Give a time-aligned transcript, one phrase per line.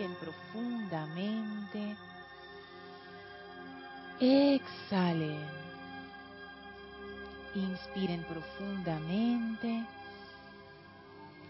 [0.00, 1.96] Inspiren profundamente.
[4.18, 5.44] Exhalen.
[7.54, 9.84] Inspiren profundamente.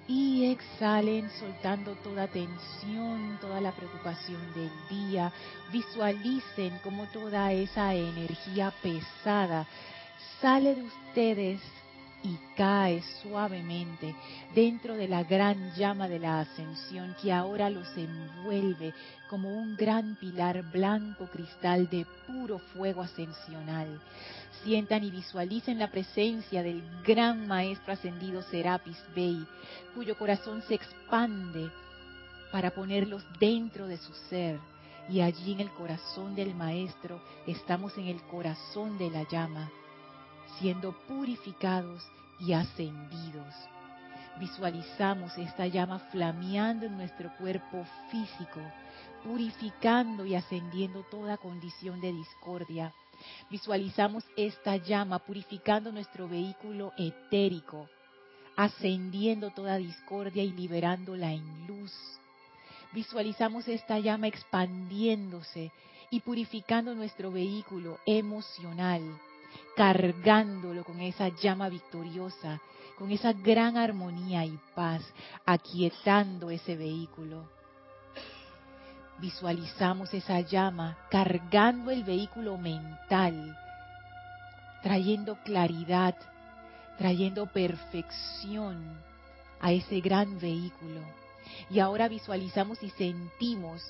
[0.08, 5.32] Y exhalen soltando toda tensión, toda la preocupación del día.
[5.70, 9.64] Visualicen como toda esa energía pesada
[10.40, 11.60] sale de ustedes
[12.22, 14.14] y cae suavemente
[14.54, 18.92] dentro de la gran llama de la ascensión que ahora los envuelve
[19.28, 24.00] como un gran pilar blanco cristal de puro fuego ascensional.
[24.62, 29.46] Sientan y visualicen la presencia del gran maestro ascendido Serapis Bey,
[29.94, 31.70] cuyo corazón se expande
[32.52, 34.60] para ponerlos dentro de su ser.
[35.08, 39.70] Y allí en el corazón del maestro estamos en el corazón de la llama
[40.58, 42.02] siendo purificados
[42.40, 43.54] y ascendidos.
[44.38, 48.60] Visualizamos esta llama flameando en nuestro cuerpo físico,
[49.22, 52.94] purificando y ascendiendo toda condición de discordia.
[53.50, 57.88] Visualizamos esta llama purificando nuestro vehículo etérico,
[58.56, 61.92] ascendiendo toda discordia y liberándola en luz.
[62.92, 65.70] Visualizamos esta llama expandiéndose
[66.10, 69.02] y purificando nuestro vehículo emocional,
[69.76, 72.60] cargándolo con esa llama victoriosa,
[72.98, 75.02] con esa gran armonía y paz,
[75.46, 77.48] aquietando ese vehículo.
[79.18, 83.56] Visualizamos esa llama cargando el vehículo mental,
[84.82, 86.14] trayendo claridad,
[86.96, 88.98] trayendo perfección
[89.60, 91.00] a ese gran vehículo.
[91.70, 93.82] Y ahora visualizamos y sentimos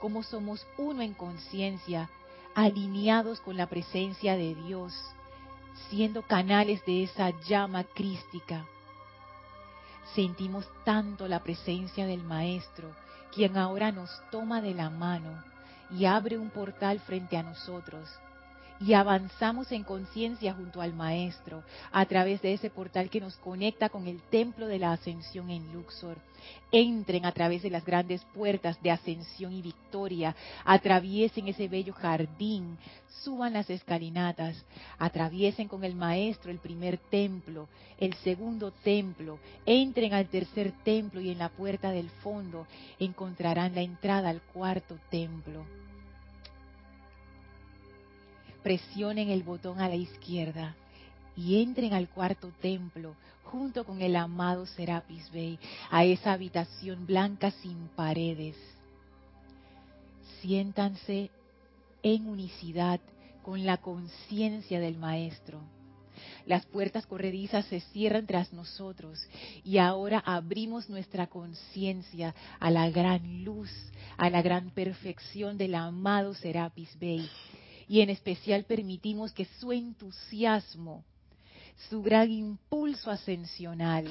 [0.00, 2.08] cómo somos uno en conciencia
[2.56, 4.94] alineados con la presencia de Dios,
[5.90, 8.64] siendo canales de esa llama crística.
[10.14, 12.96] Sentimos tanto la presencia del Maestro,
[13.34, 15.44] quien ahora nos toma de la mano
[15.90, 18.08] y abre un portal frente a nosotros
[18.80, 21.62] y avanzamos en conciencia junto al Maestro
[21.92, 25.72] a través de ese portal que nos conecta con el templo de la ascensión en
[25.72, 26.18] Luxor.
[26.70, 32.78] Entren a través de las grandes puertas de ascensión y victoria, atraviesen ese bello jardín,
[33.24, 34.64] suban las escalinatas,
[34.98, 37.68] atraviesen con el Maestro el primer templo,
[37.98, 42.66] el segundo templo, entren al tercer templo y en la puerta del fondo
[42.98, 45.64] encontrarán la entrada al cuarto templo
[48.66, 50.74] presionen el botón a la izquierda
[51.36, 55.56] y entren al cuarto templo junto con el amado Serapis Bey
[55.88, 58.56] a esa habitación blanca sin paredes.
[60.40, 61.30] Siéntanse
[62.02, 62.98] en unicidad
[63.44, 65.60] con la conciencia del Maestro.
[66.44, 69.20] Las puertas corredizas se cierran tras nosotros
[69.62, 73.70] y ahora abrimos nuestra conciencia a la gran luz,
[74.16, 77.30] a la gran perfección del amado Serapis Bey
[77.88, 81.04] y en especial permitimos que su entusiasmo,
[81.88, 84.06] su gran impulso ascensional,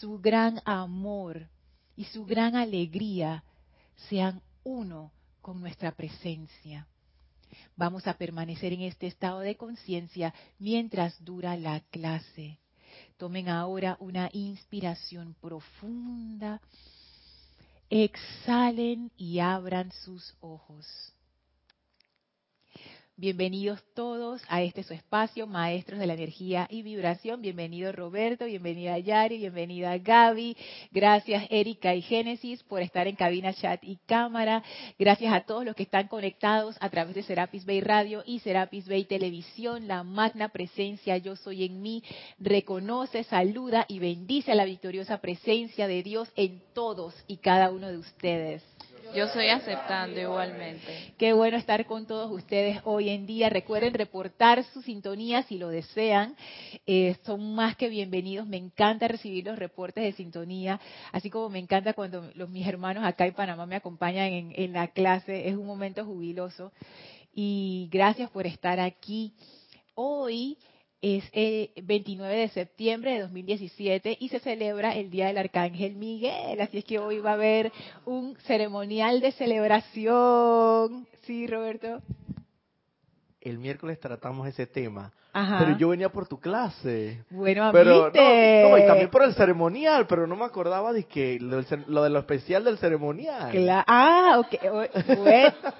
[0.00, 1.48] su gran amor
[1.96, 3.44] y su gran alegría
[4.08, 6.86] sean uno con nuestra presencia.
[7.76, 12.58] Vamos a permanecer en este estado de conciencia mientras dura la clase.
[13.16, 16.60] Tomen ahora una inspiración profunda.
[17.88, 21.15] Exhalen y abran sus ojos.
[23.18, 27.40] Bienvenidos todos a este su espacio, Maestros de la Energía y Vibración.
[27.40, 30.54] Bienvenido Roberto, bienvenida Yari, bienvenida Gaby.
[30.90, 34.62] Gracias Erika y Génesis por estar en cabina, chat y cámara.
[34.98, 38.86] Gracias a todos los que están conectados a través de Serapis Bay Radio y Serapis
[38.86, 39.88] Bay Televisión.
[39.88, 42.04] La magna presencia Yo Soy en mí
[42.38, 47.88] reconoce, saluda y bendice a la victoriosa presencia de Dios en todos y cada uno
[47.88, 48.62] de ustedes.
[49.14, 51.14] Yo estoy aceptando igualmente.
[51.16, 53.48] Qué bueno estar con todos ustedes hoy en día.
[53.48, 56.36] Recuerden reportar su sintonía si lo desean.
[56.86, 58.46] Eh, son más que bienvenidos.
[58.46, 60.80] Me encanta recibir los reportes de sintonía,
[61.12, 64.72] así como me encanta cuando los, mis hermanos acá en Panamá me acompañan en, en
[64.72, 65.48] la clase.
[65.48, 66.72] Es un momento jubiloso.
[67.34, 69.32] Y gracias por estar aquí.
[69.94, 70.58] Hoy
[71.14, 76.60] es el 29 de septiembre de 2017 y se celebra el Día del Arcángel Miguel.
[76.60, 77.70] Así es que hoy va a haber
[78.04, 81.06] un ceremonial de celebración.
[81.22, 82.02] Sí, Roberto.
[83.40, 85.12] El miércoles tratamos ese tema.
[85.32, 87.22] Pero yo venía por tu clase.
[87.30, 91.62] Bueno, pero no, y también por el ceremonial, pero no me acordaba de que lo,
[91.62, 93.52] de lo especial del ceremonial.
[93.86, 94.54] ah, ok.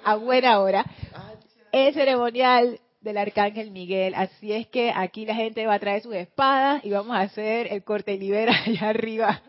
[0.05, 0.85] a buena hora.
[1.13, 1.33] Ah,
[1.71, 4.13] el ceremonial del arcángel Miguel.
[4.15, 7.71] Así es que aquí la gente va a traer sus espadas y vamos a hacer
[7.71, 9.41] el corte y libera allá arriba.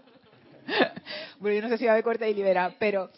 [1.41, 3.11] bueno, yo no sé si va a haber corte y libera, pero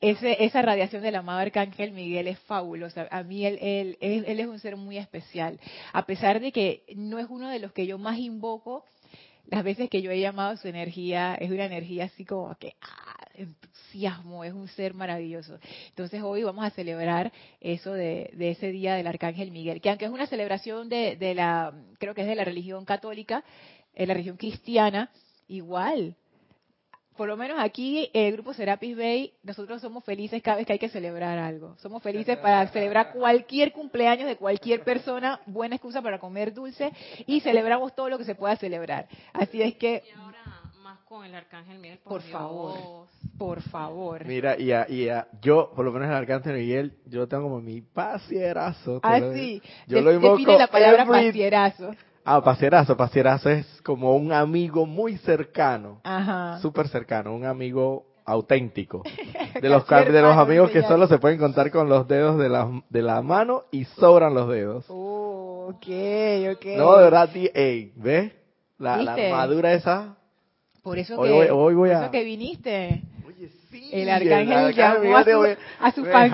[0.00, 3.06] ese, esa radiación del amado Arcángel Miguel es fabulosa.
[3.10, 5.60] A mí él, él, él, es un ser muy especial.
[5.92, 8.84] A pesar de que no es uno de los que yo más invoco,
[9.46, 13.26] las veces que yo he llamado su energía, es una energía así como que ah,
[13.34, 15.58] entusiasmo, es un ser maravilloso.
[15.88, 20.06] Entonces hoy vamos a celebrar eso de, de, ese día del Arcángel Miguel, que aunque
[20.06, 23.44] es una celebración de, de la, creo que es de la religión católica,
[23.94, 25.10] en la religión cristiana,
[25.48, 26.16] igual
[27.16, 30.78] por lo menos aquí, el grupo Serapis Bay, nosotros somos felices cada vez que hay
[30.78, 31.76] que celebrar algo.
[31.78, 36.90] Somos felices para celebrar cualquier cumpleaños de cualquier persona, buena excusa para comer dulce
[37.26, 39.08] y celebramos todo lo que se pueda celebrar.
[39.32, 40.02] Así es que...
[40.06, 40.42] Y ahora
[40.82, 43.06] más con el Arcángel Miguel, por, favor.
[43.38, 44.24] Por favor.
[44.24, 45.06] Mira, y,
[45.40, 49.00] yo, por lo menos el Arcángel Miguel, yo tengo como mi pasierazo.
[49.02, 49.62] Ah, sí.
[49.86, 50.58] Yo lo invoco.
[50.58, 51.94] la palabra pasierazo.
[52.24, 52.96] Ah, Pacierazo.
[52.96, 56.00] Pacierazo es como un amigo muy cercano.
[56.04, 56.58] Ajá.
[56.60, 59.02] Súper cercano, un amigo auténtico.
[59.60, 62.82] De los, de los amigos que solo se pueden contar con los dedos de la,
[62.88, 64.86] de la mano y sobran los dedos.
[64.88, 66.66] Oh, ok, ok.
[66.78, 68.32] No, de verdad, ey, ¿ves?
[68.78, 70.16] La, la armadura esa.
[70.82, 71.94] Por eso, que, hoy voy a...
[71.94, 73.02] por eso que viniste
[73.72, 76.32] el arcángel llamó a su, a su fan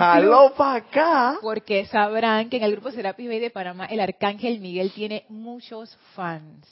[0.59, 1.37] acá.
[1.41, 5.97] Porque sabrán que en el grupo Serapis Bay de Panamá el arcángel Miguel tiene muchos
[6.15, 6.67] fans.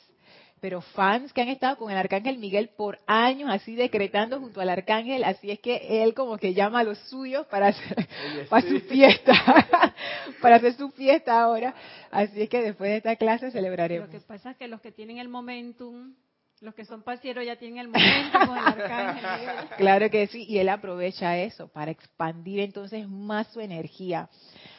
[0.59, 4.69] Pero fans que han estado con el arcángel Miguel por años, así decretando junto al
[4.69, 8.07] arcángel, así es que él como que llama a los suyos para hacer
[8.49, 9.33] para su fiesta,
[10.41, 11.75] para hacer su fiesta ahora.
[12.09, 14.11] Así es que después de esta clase celebraremos.
[14.11, 16.15] Lo que pasa es que los que tienen el momentum
[16.61, 19.25] los que son pasieros ya tienen el momento con el arcángel.
[19.77, 24.29] Claro que sí, y él aprovecha eso para expandir entonces más su energía.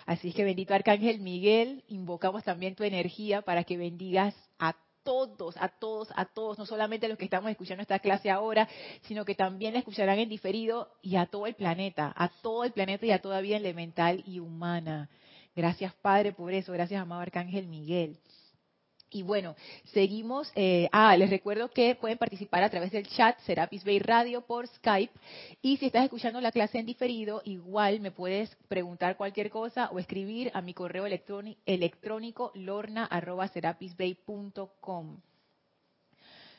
[0.07, 5.57] Así es que bendito arcángel Miguel, invocamos también tu energía para que bendigas a todos,
[5.59, 8.69] a todos, a todos, no solamente los que estamos escuchando esta clase ahora,
[9.03, 12.73] sino que también la escucharán en diferido y a todo el planeta, a todo el
[12.73, 15.09] planeta y a toda vida elemental y humana.
[15.55, 18.19] Gracias Padre por eso, gracias amado Arcángel Miguel.
[19.11, 19.57] Y bueno,
[19.93, 20.53] seguimos.
[20.55, 24.67] Eh, ah, les recuerdo que pueden participar a través del chat Serapis Bay Radio por
[24.67, 25.15] Skype.
[25.63, 29.99] Y si estás escuchando la clase en diferido, igual me puedes preguntar cualquier cosa o
[29.99, 35.21] escribir a mi correo electrónico lorna.serapisbay.com.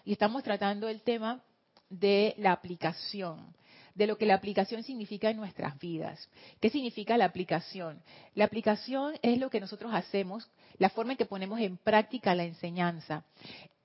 [0.06, 1.44] Y estamos tratando el tema
[1.90, 3.54] de la aplicación
[4.00, 6.30] de lo que la aplicación significa en nuestras vidas.
[6.62, 8.02] ¿Qué significa la aplicación?
[8.34, 12.46] La aplicación es lo que nosotros hacemos, la forma en que ponemos en práctica la
[12.46, 13.26] enseñanza.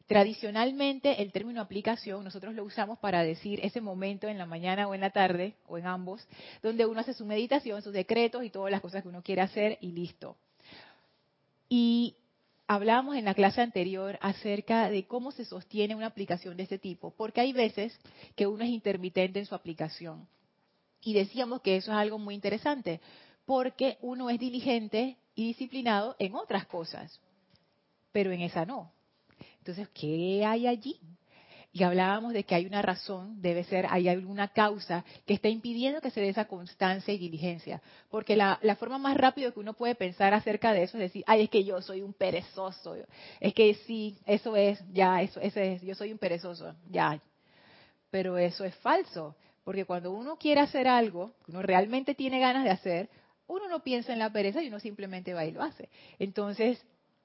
[0.07, 4.95] Tradicionalmente el término aplicación nosotros lo usamos para decir ese momento en la mañana o
[4.95, 6.25] en la tarde, o en ambos,
[6.63, 9.79] donde uno hace su meditación, sus decretos y todas las cosas que uno quiere hacer
[9.81, 10.37] y listo.
[11.69, 12.15] Y
[12.67, 17.11] hablábamos en la clase anterior acerca de cómo se sostiene una aplicación de este tipo,
[17.17, 17.99] porque hay veces
[18.35, 20.27] que uno es intermitente en su aplicación.
[21.01, 23.01] Y decíamos que eso es algo muy interesante,
[23.45, 27.21] porque uno es diligente y disciplinado en otras cosas,
[28.13, 28.91] pero en esa no.
[29.59, 30.99] Entonces, ¿qué hay allí?
[31.75, 36.01] Y hablábamos de que hay una razón, debe ser, hay alguna causa que está impidiendo
[36.01, 37.83] que se dé esa constancia y diligencia.
[38.11, 41.43] Porque la, forma más rápida que uno puede pensar acerca de eso es decir, ay,
[41.43, 42.95] es que yo soy un perezoso.
[43.41, 47.21] Es que sí, eso es, ya, eso, es, yo soy un perezoso, ya.
[48.09, 49.35] Pero eso es falso.
[49.65, 53.11] Porque cuando uno quiere hacer algo que uno realmente tiene ganas de hacer,
[53.49, 55.89] uno no piensa en la pereza y uno simplemente va y lo hace.
[56.21, 56.81] Entonces,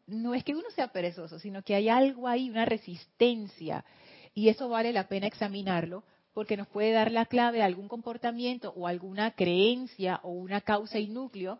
[0.07, 3.85] no es que uno sea perezoso, sino que hay algo ahí, una resistencia
[4.33, 8.73] y eso vale la pena examinarlo porque nos puede dar la clave a algún comportamiento
[8.75, 11.59] o alguna creencia o una causa y núcleo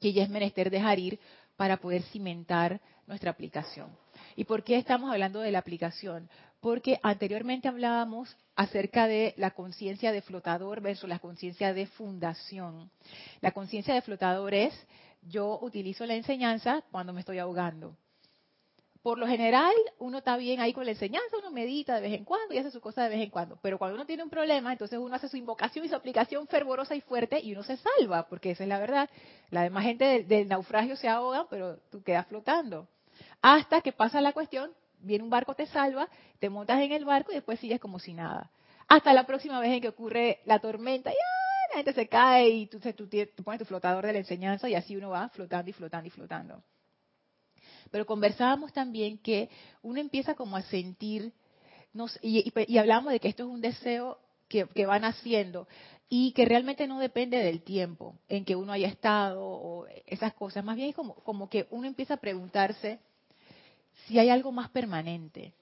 [0.00, 1.18] que ya es menester dejar ir
[1.56, 3.90] para poder cimentar nuestra aplicación.
[4.36, 6.28] ¿Y por qué estamos hablando de la aplicación?
[6.60, 12.90] Porque anteriormente hablábamos acerca de la conciencia de flotador versus la conciencia de fundación.
[13.40, 14.74] La conciencia de flotador es,
[15.22, 17.96] yo utilizo la enseñanza cuando me estoy ahogando
[19.02, 22.24] por lo general uno está bien ahí con la enseñanza, uno medita de vez en
[22.24, 23.58] cuando y hace su cosa de vez en cuando.
[23.62, 26.94] Pero cuando uno tiene un problema, entonces uno hace su invocación y su aplicación fervorosa
[26.96, 29.08] y fuerte y uno se salva, porque esa es la verdad.
[29.50, 32.88] La demás gente del, naufragio se ahoga, pero tú quedas flotando.
[33.40, 36.08] Hasta que pasa la cuestión, viene un barco, te salva,
[36.40, 38.50] te montas en el barco y después sigues como si nada.
[38.88, 41.14] Hasta la próxima vez en que ocurre la tormenta y
[41.70, 44.74] la gente se cae y tú, tú, tú pones tu flotador de la enseñanza y
[44.74, 46.62] así uno va flotando y flotando y flotando.
[47.90, 49.50] Pero conversábamos también que
[49.82, 51.32] uno empieza como a sentir,
[52.22, 54.18] y, y, hablamos de que esto es un deseo
[54.48, 55.68] que, van haciendo
[56.08, 60.64] y que realmente no depende del tiempo en que uno haya estado o esas cosas.
[60.64, 62.98] Más bien es como, como que uno empieza a preguntarse
[64.06, 65.52] si hay algo más permanente,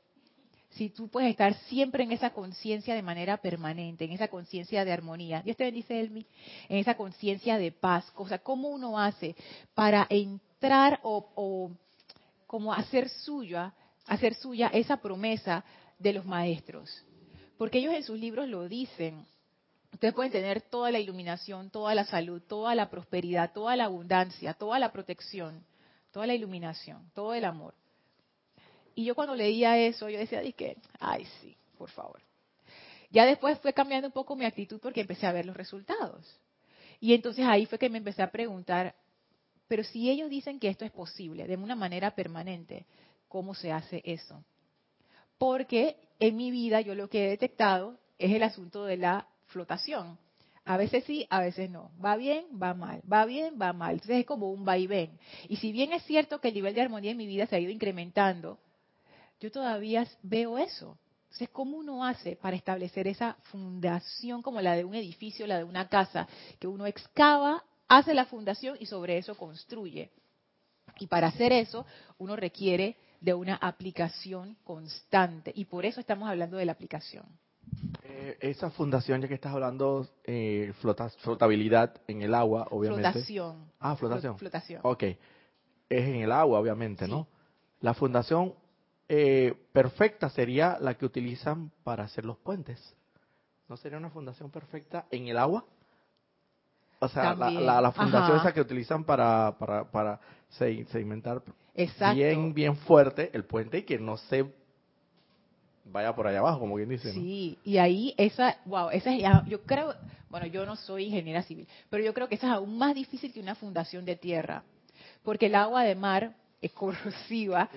[0.71, 4.93] si tú puedes estar siempre en esa conciencia de manera permanente, en esa conciencia de
[4.93, 5.43] armonía.
[5.43, 6.27] Dios te bendice, Elmi,
[6.69, 8.13] en esa conciencia de paz.
[8.15, 9.35] O ¿cómo uno hace
[9.75, 11.73] para entrar o
[12.47, 13.75] como hacer suya,
[14.07, 15.65] hacer suya esa promesa
[15.99, 17.05] de los maestros?
[17.59, 19.27] Porque ellos en sus libros lo dicen.
[19.93, 24.53] Ustedes pueden tener toda la iluminación, toda la salud, toda la prosperidad, toda la abundancia,
[24.53, 25.65] toda la protección,
[26.13, 27.75] toda la iluminación, todo el amor.
[28.95, 32.21] Y yo cuando leía eso, yo decía, que, ay, sí, por favor.
[33.11, 36.27] Ya después fue cambiando un poco mi actitud porque empecé a ver los resultados.
[37.01, 38.95] Y entonces ahí fue que me empecé a preguntar,
[39.69, 42.87] pero si ellos dicen que esto es posible de una manera permanente,
[43.29, 44.45] ¿cómo se hace eso?
[45.39, 50.19] Porque en mi vida yo lo que he detectado es el asunto de la flotación.
[50.65, 51.93] A veces sí, a veces no.
[52.05, 53.01] Va bien, va mal.
[53.11, 53.95] Va bien, va mal.
[53.95, 55.19] Entonces es como un vaivén.
[55.49, 57.61] Y si bien es cierto que el nivel de armonía en mi vida se ha
[57.61, 58.59] ido incrementando,
[59.41, 60.99] yo todavía veo eso.
[61.27, 65.65] Entonces, ¿cómo uno hace para establecer esa fundación como la de un edificio, la de
[65.65, 66.27] una casa,
[66.59, 70.11] que uno excava, hace la fundación y sobre eso construye?
[70.99, 71.85] Y para hacer eso,
[72.19, 75.53] uno requiere de una aplicación constante.
[75.55, 77.27] Y por eso estamos hablando de la aplicación.
[78.03, 83.11] Eh, esa fundación, ya que estás hablando, eh, flotabilidad en el agua, obviamente.
[83.11, 83.71] Flotación.
[83.81, 84.39] Ah, flotación.
[84.39, 84.81] Flotación.
[84.85, 85.03] Ok.
[85.89, 87.27] Es en el agua, obviamente, ¿no?
[87.81, 88.55] La fundación
[89.09, 92.95] eh, perfecta sería la que utilizan para hacer los puentes.
[93.69, 95.65] ¿No sería una fundación perfecta en el agua?
[96.99, 101.43] O sea, la, fundación esa que utilizan para, para, para sedimentar
[102.15, 104.47] bien, bien fuerte el puente y que no se
[105.85, 107.13] vaya por allá abajo, como bien dice.
[107.13, 109.95] Sí, y ahí esa, wow, esa es, yo creo,
[110.31, 113.33] bueno, yo no soy ingeniera civil, pero yo creo que esa es aún más difícil
[113.33, 114.63] que una fundación de tierra,
[115.23, 117.69] porque el agua de mar es corrosiva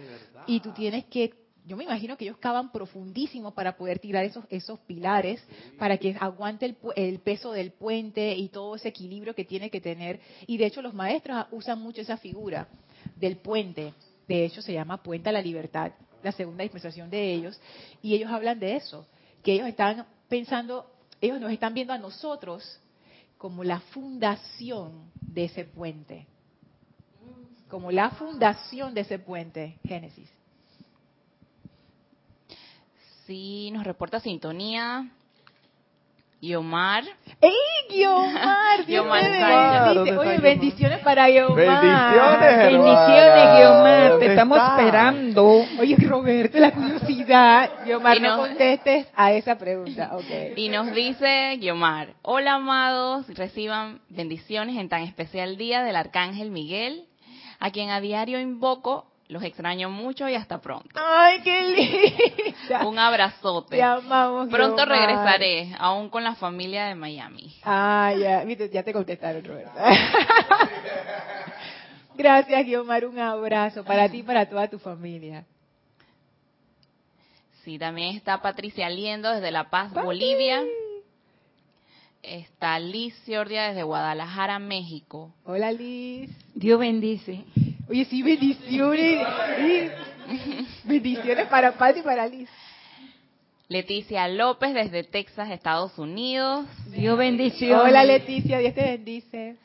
[0.47, 1.33] y tú tienes que
[1.69, 5.39] yo me imagino que ellos cavan profundísimo para poder tirar esos esos pilares
[5.77, 9.79] para que aguante el, el, peso del puente y todo ese equilibrio que tiene que
[9.79, 10.19] tener.
[10.47, 12.67] Y de hecho los maestros usan mucho esa figura
[13.15, 13.93] del puente.
[14.27, 15.91] De hecho se llama puente a la libertad
[16.23, 17.61] la segunda dispensación de ellos.
[18.01, 19.05] Y ellos hablan de eso
[19.43, 20.89] que ellos están pensando
[21.21, 22.79] ellos nos están viendo a nosotros
[23.37, 26.25] como la fundación de ese puente.
[27.67, 30.38] Como la fundación de ese puente, Génesis.
[33.29, 35.05] Sí, nos reporta sintonía.
[36.41, 37.03] Guiomar.
[37.39, 37.53] ¡Ey,
[37.91, 38.87] Guiomar!
[38.87, 39.23] Guiomar
[40.17, 41.55] Oye, bendiciones para Guiomar.
[41.55, 44.17] Bendiciones, Bendiciones, Guiomar.
[44.17, 45.63] Te estamos esperando.
[45.79, 47.69] Oye, Roberto, la curiosidad.
[47.85, 50.09] Guiomar, no contestes a esa pregunta.
[50.15, 50.53] Okay.
[50.55, 57.05] Y nos dice Guiomar, hola amados, reciban bendiciones en tan especial día del Arcángel Miguel
[57.59, 59.05] a quien a diario invoco.
[59.29, 60.89] Los extraño mucho y hasta pronto.
[60.95, 62.87] ¡Ay, qué linda!
[62.87, 63.75] Un abrazote.
[63.75, 64.49] Te amamos.
[64.49, 67.55] Pronto regresaré, aún con la familia de Miami.
[67.63, 69.71] Ah, ya, ya te contestaron, Roberto.
[72.17, 73.05] Gracias, Guiomar.
[73.05, 75.45] Un abrazo para ti y para toda tu familia.
[77.63, 80.63] Sí, también está Patricia Liendo desde La Paz, Bolivia.
[82.23, 85.31] Está Liz Ciordia desde Guadalajara, México.
[85.45, 86.31] Hola Liz.
[86.55, 87.45] Dios bendice.
[87.89, 89.27] Oye, sí, bendiciones.
[90.83, 92.49] bendiciones para Pati y para Liz.
[93.67, 96.65] Leticia López desde Texas, Estados Unidos.
[96.87, 97.75] Dios bendice.
[97.75, 99.57] Hola Leticia, Dios te bendice.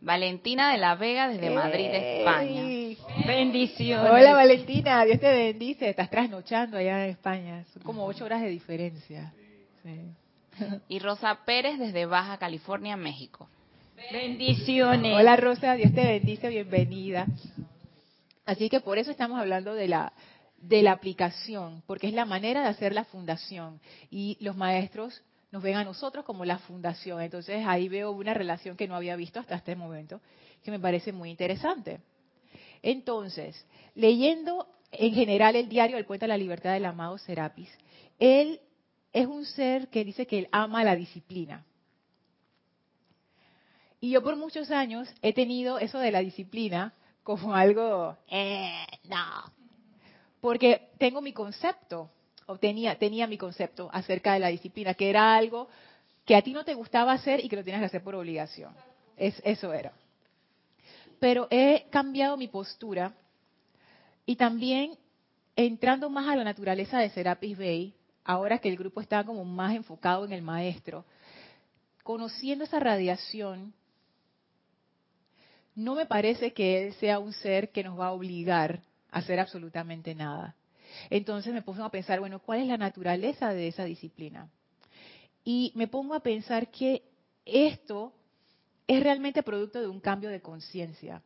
[0.00, 2.62] Valentina de la Vega desde Madrid, España.
[3.26, 4.10] Bendiciones.
[4.10, 5.90] Hola Valentina, Dios te bendice.
[5.90, 7.64] Estás trasnochando allá en España.
[7.72, 9.32] Son como ocho horas de diferencia.
[9.82, 9.90] Sí
[10.88, 13.48] y Rosa Pérez desde Baja California, México.
[14.10, 15.14] Bendiciones.
[15.14, 17.26] Hola Rosa, Dios te bendice, bienvenida.
[18.44, 20.12] Así que por eso estamos hablando de la
[20.56, 23.80] de la aplicación, porque es la manera de hacer la fundación
[24.10, 27.20] y los maestros nos ven a nosotros como la fundación.
[27.20, 30.20] Entonces ahí veo una relación que no había visto hasta este momento,
[30.62, 32.00] que me parece muy interesante.
[32.80, 37.70] Entonces, leyendo en general el diario El Cuenta de la Libertad del amado Serapis,
[38.18, 38.60] él
[39.12, 41.64] es un ser que dice que él ama la disciplina.
[44.02, 46.92] Y yo por muchos años he tenido eso de la disciplina
[47.22, 49.44] como algo, eh, no.
[50.40, 52.10] Porque tengo mi concepto,
[52.46, 55.68] o tenía, tenía mi concepto acerca de la disciplina, que era algo
[56.24, 58.74] que a ti no te gustaba hacer y que lo tienes que hacer por obligación.
[59.16, 59.92] Es, eso era.
[61.20, 63.14] Pero he cambiado mi postura
[64.26, 64.98] y también
[65.54, 67.94] entrando más a la naturaleza de Serapis Bay,
[68.24, 71.04] ahora que el grupo está como más enfocado en el maestro,
[72.02, 73.72] conociendo esa radiación,
[75.74, 79.40] no me parece que él sea un ser que nos va a obligar a hacer
[79.40, 80.56] absolutamente nada.
[81.10, 84.50] Entonces me pongo a pensar, bueno, ¿cuál es la naturaleza de esa disciplina?
[85.44, 87.02] Y me pongo a pensar que
[87.44, 88.12] esto
[88.86, 91.22] es realmente producto de un cambio de conciencia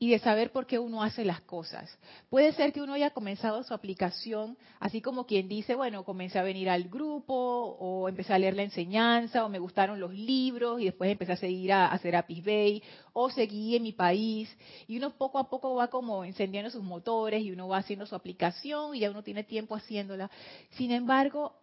[0.00, 1.90] y de saber por qué uno hace las cosas.
[2.30, 6.44] Puede ser que uno haya comenzado su aplicación, así como quien dice, bueno, comencé a
[6.44, 10.84] venir al grupo, o empecé a leer la enseñanza, o me gustaron los libros, y
[10.84, 14.48] después empecé a seguir a, hacer Serapis Bay, o seguí en mi país,
[14.86, 18.14] y uno poco a poco va como encendiendo sus motores, y uno va haciendo su
[18.14, 20.30] aplicación, y ya uno tiene tiempo haciéndola.
[20.70, 21.56] Sin embargo,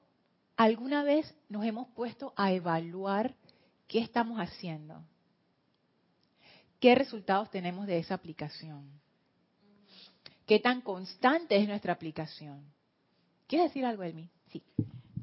[0.57, 3.33] ¿alguna vez nos hemos puesto a evaluar
[3.87, 5.01] qué estamos haciendo?
[6.79, 8.89] ¿Qué resultados tenemos de esa aplicación?
[10.45, 12.63] ¿Qué tan constante es nuestra aplicación?
[13.47, 14.29] ¿Quieres decir algo, Elmi?
[14.51, 14.63] Sí.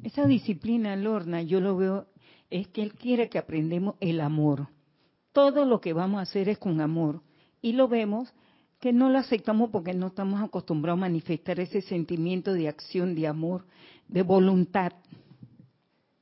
[0.03, 2.07] Esa disciplina, Lorna, yo lo veo,
[2.51, 4.69] es que Él quiere que aprendamos el amor.
[5.33, 7.23] Todo lo que vamos a hacer es con amor.
[7.61, 8.33] Y lo vemos
[8.81, 13.29] que no lo aceptamos porque no estamos acostumbrados a manifestar ese sentimiento de acción, de
[13.29, 13.65] amor,
[14.09, 14.93] de voluntad.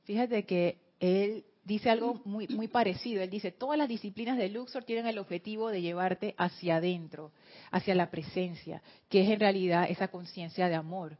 [0.03, 3.23] Fíjate que Él dice algo muy, parecido.
[3.23, 7.31] Él dice, todas las disciplinas de Luxor tienen el objetivo de llevarte hacia adentro,
[7.71, 11.17] hacia la presencia, que es en realidad esa conciencia de amor.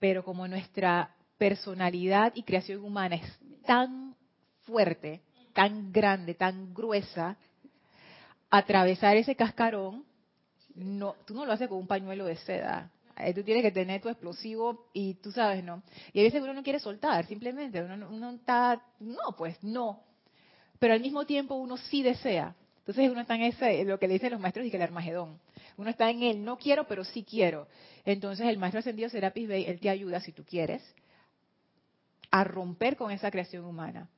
[0.00, 4.16] Pero como nuestra personalidad y creación humana es tan
[4.62, 5.20] fuerte,
[5.52, 7.36] tan grande, tan gruesa,
[8.50, 10.04] atravesar ese cascarón,
[10.74, 12.90] no, tú no lo haces con un pañuelo de seda,
[13.34, 15.82] tú tienes que tener tu explosivo y tú sabes, ¿no?
[16.12, 20.02] Y a veces uno no quiere soltar, simplemente, uno, uno está, no, pues no.
[20.78, 22.54] Pero al mismo tiempo uno sí desea.
[22.78, 25.38] Entonces uno está en ese, lo que le dicen los maestros, y que el Armagedón.
[25.76, 27.68] Uno está en él, no quiero, pero sí quiero.
[28.04, 30.82] Entonces el maestro ascendido Serapis Bey, él te ayuda, si tú quieres,
[32.32, 34.08] a romper con esa creación humana.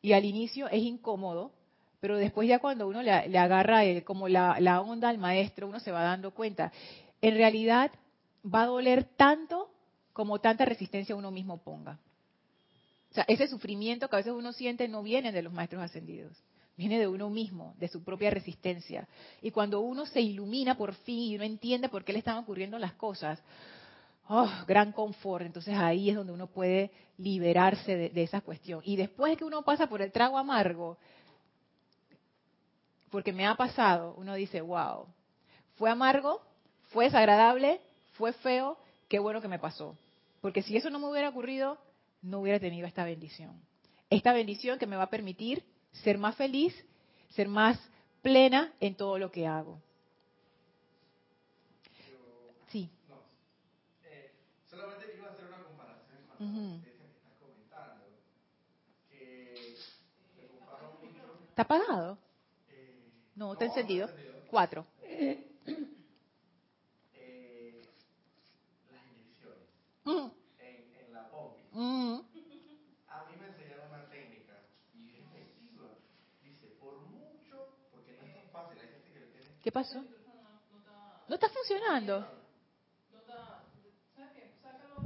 [0.00, 1.52] Y al inicio es incómodo,
[2.00, 6.02] pero después ya cuando uno le, agarra como la onda al maestro, uno se va
[6.02, 6.72] dando cuenta.
[7.20, 7.90] En realidad,
[8.52, 9.70] va a doler tanto
[10.12, 11.98] como tanta resistencia uno mismo ponga.
[13.10, 16.36] O sea, ese sufrimiento que a veces uno siente no viene de los maestros ascendidos,
[16.76, 19.06] viene de uno mismo, de su propia resistencia.
[19.40, 22.78] Y cuando uno se ilumina por fin y uno entiende por qué le están ocurriendo
[22.78, 23.40] las cosas,
[24.28, 25.46] oh, gran confort.
[25.46, 28.80] Entonces ahí es donde uno puede liberarse de, esa cuestión.
[28.84, 30.98] Y después que uno pasa por el trago amargo,
[33.10, 35.06] porque me ha pasado, uno dice, wow,
[35.76, 36.42] fue amargo,
[36.88, 37.80] fue desagradable,
[38.14, 39.96] fue feo, qué bueno que me pasó.
[40.40, 41.78] Porque si eso no me hubiera ocurrido,
[42.22, 43.60] no hubiera tenido esta bendición.
[44.10, 45.64] Esta bendición que me va a permitir
[46.02, 46.74] ser más feliz,
[47.30, 47.78] ser más
[48.22, 49.80] plena en todo lo que hago.
[52.68, 52.90] Sí.
[54.04, 54.32] Eh,
[54.70, 58.04] solamente quiero hacer una comparación con que estás comentando.
[59.10, 59.74] Que
[61.50, 62.18] ¿Está apagado?
[62.70, 62.94] Eh,
[63.36, 64.08] no, está encendido.
[64.50, 64.86] Cuatro.
[70.04, 71.62] En, la POMPI.
[73.08, 74.54] A mí me enseñaron una técnica
[74.94, 75.88] y es efectiva.
[76.42, 79.46] Dice, por mucho, porque no es tan fácil, hay gente que le tiene...
[79.62, 80.04] ¿Qué pasó?
[81.28, 82.26] No está funcionando.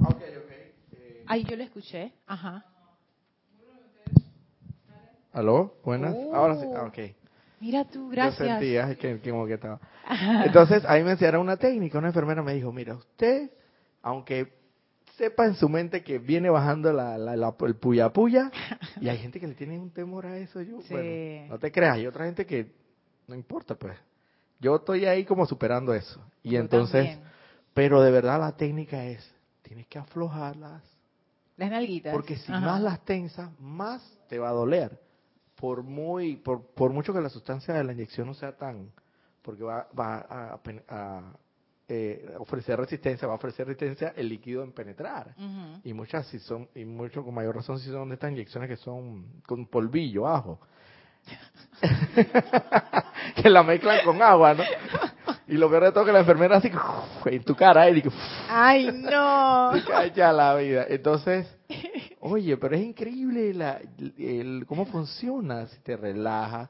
[0.01, 0.51] Ok, ok.
[0.93, 2.13] Eh, Ay, yo lo escuché.
[2.25, 2.65] Ajá.
[5.31, 5.75] ¿Aló?
[5.83, 6.15] Buenas.
[6.33, 6.67] Ahora sí.
[6.75, 7.15] Ah, ok.
[7.61, 8.39] Mira tú, gracias.
[8.39, 9.79] Yo sentía que, que, que estaba.
[10.45, 11.97] Entonces, ahí me enseñaron una técnica.
[11.97, 13.51] Una enfermera me dijo, mira, usted,
[14.01, 14.58] aunque
[15.19, 17.15] sepa en su mente que viene bajando la,
[17.59, 18.49] el puya puya
[19.01, 20.61] y hay gente que le tiene un temor a eso.
[20.61, 22.71] Yo, bueno, no te creas, hay otra gente que
[23.27, 23.97] no importa, pues.
[24.61, 26.21] Yo estoy ahí como superando eso.
[26.41, 27.19] Y entonces,
[27.73, 29.29] pero de verdad la técnica es,
[29.61, 30.83] tienes que aflojarlas.
[31.57, 32.13] Las nalguitas.
[32.13, 34.97] Porque si más las tensas, más te va a doler.
[35.55, 38.89] Por muy, por, por mucho que la sustancia de la inyección no sea tan,
[39.41, 41.21] porque va, va a, a
[41.91, 45.33] eh, ofrecer resistencia, va a ofrecer resistencia el líquido en penetrar.
[45.83, 48.77] Y muchas si son, y mucho con mayor razón si son de estas inyecciones que
[48.77, 50.59] son con polvillo, ajo.
[53.35, 54.63] que la mezclan con agua, ¿no?
[55.47, 56.71] Y lo peor de todo que la enfermera así
[57.25, 58.03] en tu cara y
[58.49, 59.75] ¡Ay, no!
[60.15, 60.85] ya la vida.
[60.87, 61.47] Entonces,
[62.19, 63.81] oye, pero es increíble la,
[64.19, 65.65] el, cómo funciona.
[65.65, 66.69] Si te relajas,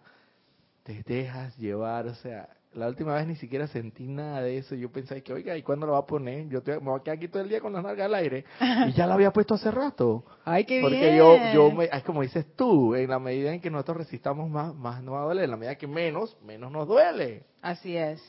[0.83, 4.75] te dejas llevar, o sea, la última vez ni siquiera sentí nada de eso.
[4.75, 6.47] Yo pensé que, oiga, ¿y cuándo lo va a poner?
[6.49, 8.45] Yo me voy a quedar aquí todo el día con las nalgas al aire.
[8.87, 10.23] Y ya lo había puesto hace rato.
[10.45, 11.17] ¡Ay, qué Porque bien!
[11.17, 15.03] yo, yo es como dices tú, en la medida en que nosotros resistamos más, más
[15.03, 15.45] nos va a doler.
[15.45, 17.43] En la medida que menos, menos nos duele.
[17.61, 18.21] Así es.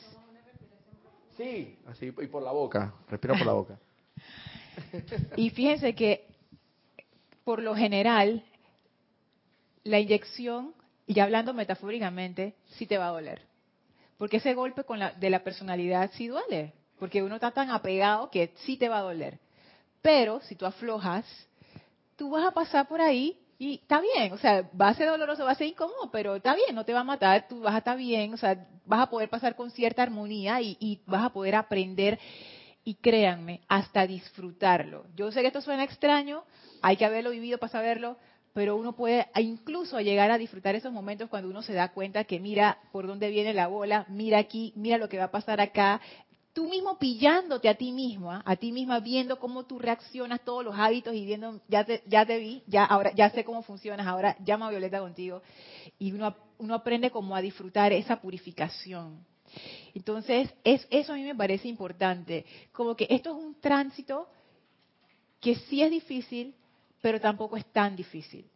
[1.37, 2.93] Sí, así, y por la boca.
[3.09, 3.79] Respira por la boca.
[5.35, 6.25] y fíjense que,
[7.43, 8.43] por lo general,
[9.83, 10.73] la inyección,
[11.05, 13.50] y hablando metafóricamente, sí te va a doler.
[14.21, 16.73] Porque ese golpe con la, de la personalidad sí duele.
[16.99, 19.39] porque uno está tan apegado que sí te va a doler.
[20.03, 21.25] Pero si tú aflojas,
[22.17, 25.43] tú vas a pasar por ahí y está bien, o sea, va a ser doloroso,
[25.43, 27.79] va a ser incómodo, pero está bien, no te va a matar, tú vas a
[27.79, 31.33] estar bien, o sea, vas a poder pasar con cierta armonía y, y vas a
[31.33, 32.19] poder aprender
[32.83, 35.07] y créanme, hasta disfrutarlo.
[35.15, 36.43] Yo sé que esto suena extraño,
[36.83, 38.17] hay que haberlo vivido para saberlo,
[38.53, 42.39] pero uno puede incluso llegar a disfrutar esos momentos cuando uno se da cuenta que
[42.39, 46.01] mira por dónde viene la bola, mira aquí, mira lo que va a pasar acá,
[46.53, 50.75] tú mismo pillándote a ti misma, a ti misma viendo cómo tú reaccionas todos los
[50.77, 54.35] hábitos y viendo, ya te, ya te vi, ya ahora ya sé cómo funcionas, ahora
[54.43, 55.41] llama a Violeta contigo.
[55.97, 59.25] Y uno, uno aprende como a disfrutar esa purificación.
[59.93, 64.27] Entonces, es, eso a mí me parece importante, como que esto es un tránsito
[65.39, 66.55] que sí es difícil,
[67.01, 68.49] pero tampoco es tan difícil.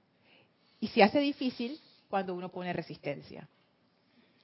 [0.79, 1.79] Y se hace difícil
[2.09, 3.49] cuando uno pone resistencia.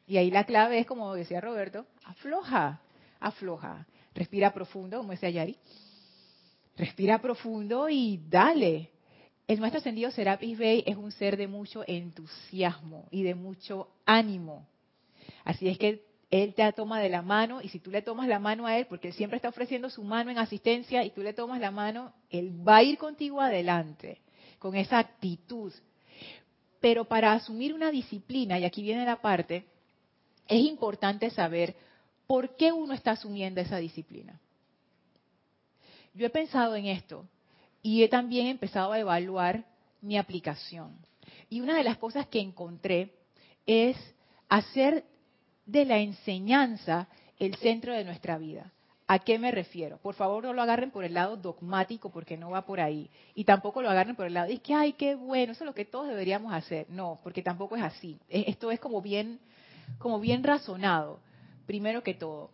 [0.08, 2.82] Y ahí la clave es, como decía Roberto, afloja,
[3.20, 3.88] afloja.
[4.14, 5.58] Respira profundo, como decía Yari.
[6.76, 8.90] Respira profundo y dale.
[9.48, 14.68] El maestro ascendido Serapis Bey es un ser de mucho entusiasmo y de mucho ánimo.
[15.44, 18.40] Así es que él te toma de la mano y si tú le tomas la
[18.40, 21.34] mano a él, porque él siempre está ofreciendo su mano en asistencia y tú le
[21.34, 24.22] tomas la mano, él va a ir contigo adelante
[24.58, 25.74] con esa actitud.
[26.80, 29.66] Pero para asumir una disciplina, y aquí viene la parte,
[30.48, 31.76] es importante saber
[32.28, 34.40] por qué uno está asumiendo esa disciplina.
[36.14, 37.26] Yo he pensado en esto
[37.82, 39.66] y he también empezado a evaluar
[40.00, 40.96] mi aplicación.
[41.50, 43.16] Y una de las cosas que encontré
[43.66, 43.98] es
[44.48, 45.06] hacer
[45.72, 47.08] de la enseñanza
[47.40, 48.72] el centro de nuestra vida.
[49.08, 49.98] ¿A qué me refiero?
[49.98, 53.10] Por favor, no lo agarren por el lado dogmático porque no va por ahí.
[53.36, 55.74] Y tampoco lo agarren por el lado, es que, ay, qué bueno, eso es lo
[55.74, 56.90] que todos deberíamos hacer.
[56.90, 58.20] No, porque tampoco es así.
[58.30, 59.40] Esto es como bien,
[59.98, 61.20] como bien razonado,
[61.66, 62.52] primero que todo.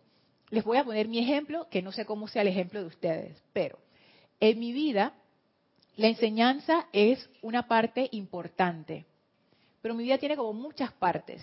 [0.50, 3.42] Les voy a poner mi ejemplo, que no sé cómo sea el ejemplo de ustedes,
[3.52, 3.78] pero
[4.40, 5.12] en mi vida
[5.96, 9.04] la enseñanza es una parte importante,
[9.82, 11.42] pero mi vida tiene como muchas partes.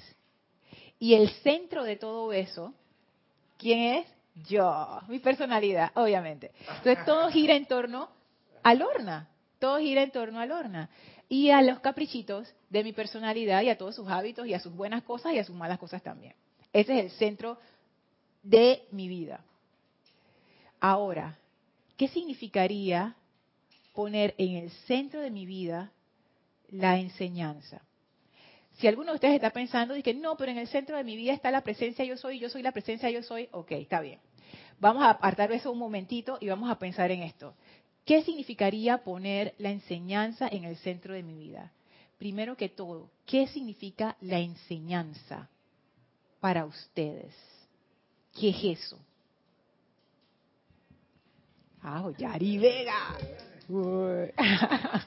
[0.99, 2.73] Y el centro de todo eso,
[3.58, 4.08] ¿quién es?
[4.47, 6.51] Yo, mi personalidad, obviamente.
[6.77, 8.10] Entonces todo gira en torno
[8.63, 9.29] a Lorna,
[9.60, 10.89] todo gira en torno a Lorna.
[11.27, 14.75] Y a los caprichitos de mi personalidad y a todos sus hábitos y a sus
[14.75, 16.36] buenas cosas y a sus malas cosas también.
[16.71, 17.58] Ese es el centro
[18.43, 19.43] de mi vida.
[20.79, 21.38] Ahora,
[21.97, 23.15] ¿qué significaría
[23.93, 25.91] poner en el centro de mi vida
[26.69, 27.81] la enseñanza?
[28.77, 31.15] Si alguno de ustedes está pensando y que no, pero en el centro de mi
[31.15, 34.19] vida está la presencia yo soy, yo soy la presencia yo soy, ok, está bien.
[34.79, 37.55] Vamos a apartar eso un momentito y vamos a pensar en esto.
[38.05, 41.71] ¿Qué significaría poner la enseñanza en el centro de mi vida?
[42.17, 45.49] Primero que todo, ¿qué significa la enseñanza
[46.41, 47.33] para ustedes?
[48.33, 48.99] ¿Qué es eso?
[51.81, 53.17] Ah, Yari Vega.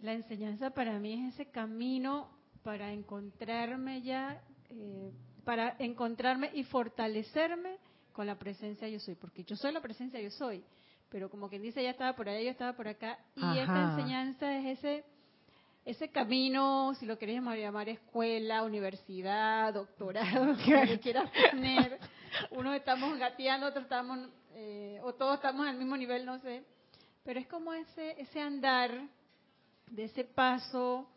[0.00, 2.35] La enseñanza para mí es ese camino
[2.66, 5.12] para encontrarme ya, eh,
[5.44, 7.76] para encontrarme y fortalecerme
[8.12, 10.64] con la presencia yo soy, porque yo soy la presencia yo soy,
[11.08, 14.52] pero como quien dice, ya estaba por allá, yo estaba por acá, y esta enseñanza
[14.58, 15.04] es ese
[15.84, 20.56] ese camino, si lo querés llamar, escuela, universidad, doctorado,
[20.88, 22.00] que quieras tener,
[22.50, 26.64] unos estamos gateando, otros estamos, eh, o todos estamos al mismo nivel, no sé,
[27.22, 28.90] pero es como ese, ese andar
[29.88, 31.08] de ese paso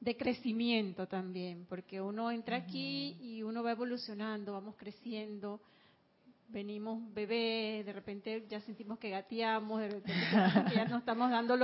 [0.00, 5.60] de crecimiento también, porque uno entra aquí y uno va evolucionando, vamos creciendo,
[6.48, 10.22] venimos bebés, de repente ya sentimos que gateamos, de repente
[10.74, 11.56] ya nos estamos dando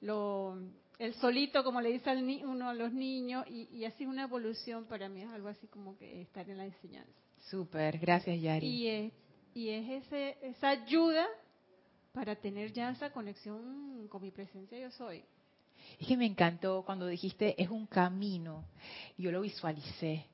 [0.00, 0.58] los,
[0.98, 2.10] el solito, como le dice
[2.44, 5.96] uno a los niños, y, y así una evolución para mí es algo así como
[5.98, 7.12] que estar en la enseñanza.
[7.50, 8.66] Súper, gracias Yari.
[8.66, 9.12] Y es,
[9.54, 11.26] y es ese, esa ayuda
[12.12, 15.22] para tener ya esa conexión con mi presencia yo soy.
[15.98, 18.64] Es que me encantó cuando dijiste es un camino.
[19.16, 20.26] Yo lo visualicé.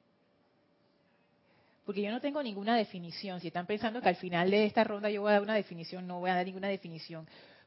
[1.85, 3.41] Porque yo no tengo ninguna definición.
[3.41, 6.07] Si están pensando que al final de esta ronda yo voy a dar una definición,
[6.07, 7.27] no voy a dar ninguna definición.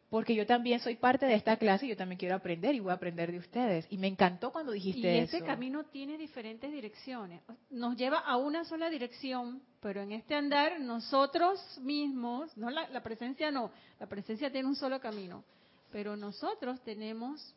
[0.10, 2.92] Porque yo también soy parte de esta clase y yo también quiero aprender y voy
[2.92, 3.88] a aprender de ustedes.
[3.90, 5.36] Y me encantó cuando dijiste eso.
[5.36, 7.42] Y ese camino tiene diferentes direcciones.
[7.72, 13.02] Nos lleva a una sola dirección, pero en este andar nosotros mismos, no la, la
[13.02, 15.44] presencia no, la presencia tiene un solo camino,
[15.92, 17.54] pero nosotros tenemos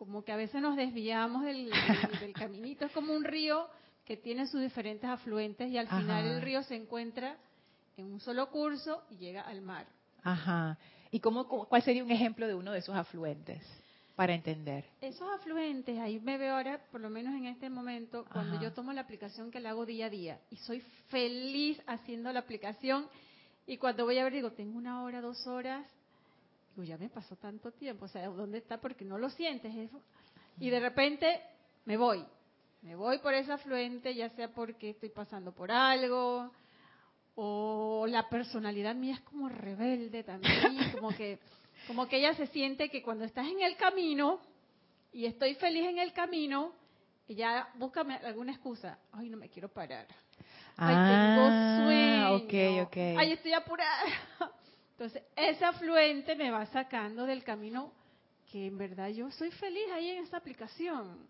[0.00, 1.70] como que a veces nos desviamos del,
[2.32, 3.68] caminito, es como un río
[4.06, 7.36] que tiene sus diferentes afluentes y al final el río se encuentra
[7.98, 9.86] en un solo curso y llega al mar.
[10.22, 10.78] Ajá.
[11.10, 13.62] ¿Y cómo, cuál sería un ejemplo de uno de esos afluentes?
[14.16, 14.84] para entender.
[15.00, 18.64] Esos afluentes, ahí me veo ahora, por lo menos en este momento, cuando Ajá.
[18.64, 22.40] yo tomo la aplicación que la hago día a día y soy feliz haciendo la
[22.40, 23.06] aplicación
[23.66, 25.86] y cuando voy a ver digo, tengo una hora, dos horas,
[26.80, 28.80] digo, ya me pasó tanto tiempo, o sea, ¿dónde está?
[28.80, 29.74] Porque no lo sientes.
[29.74, 30.00] eso.
[30.58, 31.40] Y de repente
[31.84, 32.24] me voy,
[32.82, 36.50] me voy por ese afluente, ya sea porque estoy pasando por algo
[37.36, 40.52] o la personalidad mía es como rebelde también,
[40.92, 41.38] como que
[41.86, 44.40] como que ella se siente que cuando estás en el camino
[45.12, 46.72] y estoy feliz en el camino,
[47.26, 48.98] ella busca alguna excusa.
[49.12, 50.06] Ay, no me quiero parar.
[50.76, 51.50] Ay, Ah, tengo
[51.86, 52.34] sueño.
[52.36, 52.96] ok, ok.
[53.18, 54.02] Ay, estoy apurada.
[55.00, 57.90] Entonces, ese afluente me va sacando del camino
[58.52, 61.26] que en verdad yo soy feliz ahí en esa aplicación.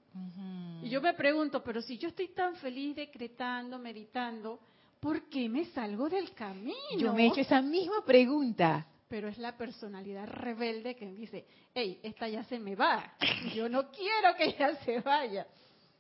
[0.82, 4.58] Y yo me pregunto, pero si yo estoy tan feliz decretando, meditando,
[4.98, 6.98] ¿por qué me salgo del camino?
[6.98, 8.84] Yo me he hecho esa misma pregunta.
[9.06, 13.14] pero es la personalidad rebelde que dice, hey, esta ya se me va,
[13.54, 15.46] yo no quiero que ella se vaya.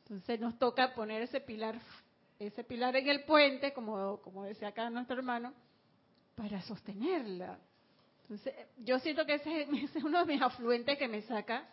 [0.02, 1.78] Entonces nos toca poner ese pilar,
[2.36, 5.54] ese pilar en el puente, como, como decía acá nuestro hermano,
[6.40, 7.58] para sostenerla.
[8.22, 11.68] Entonces yo siento que ese, ese es uno de mis afluentes que me saca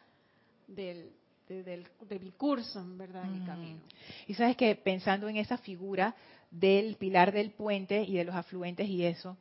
[0.68, 1.10] del,
[1.48, 3.46] de, del- de mi curso, en verdad, de mi Mm.
[3.46, 3.80] camino.
[4.28, 6.14] Y sabes que pensando en esa figura
[6.52, 9.38] del pilar del puente y de los afluentes y eso,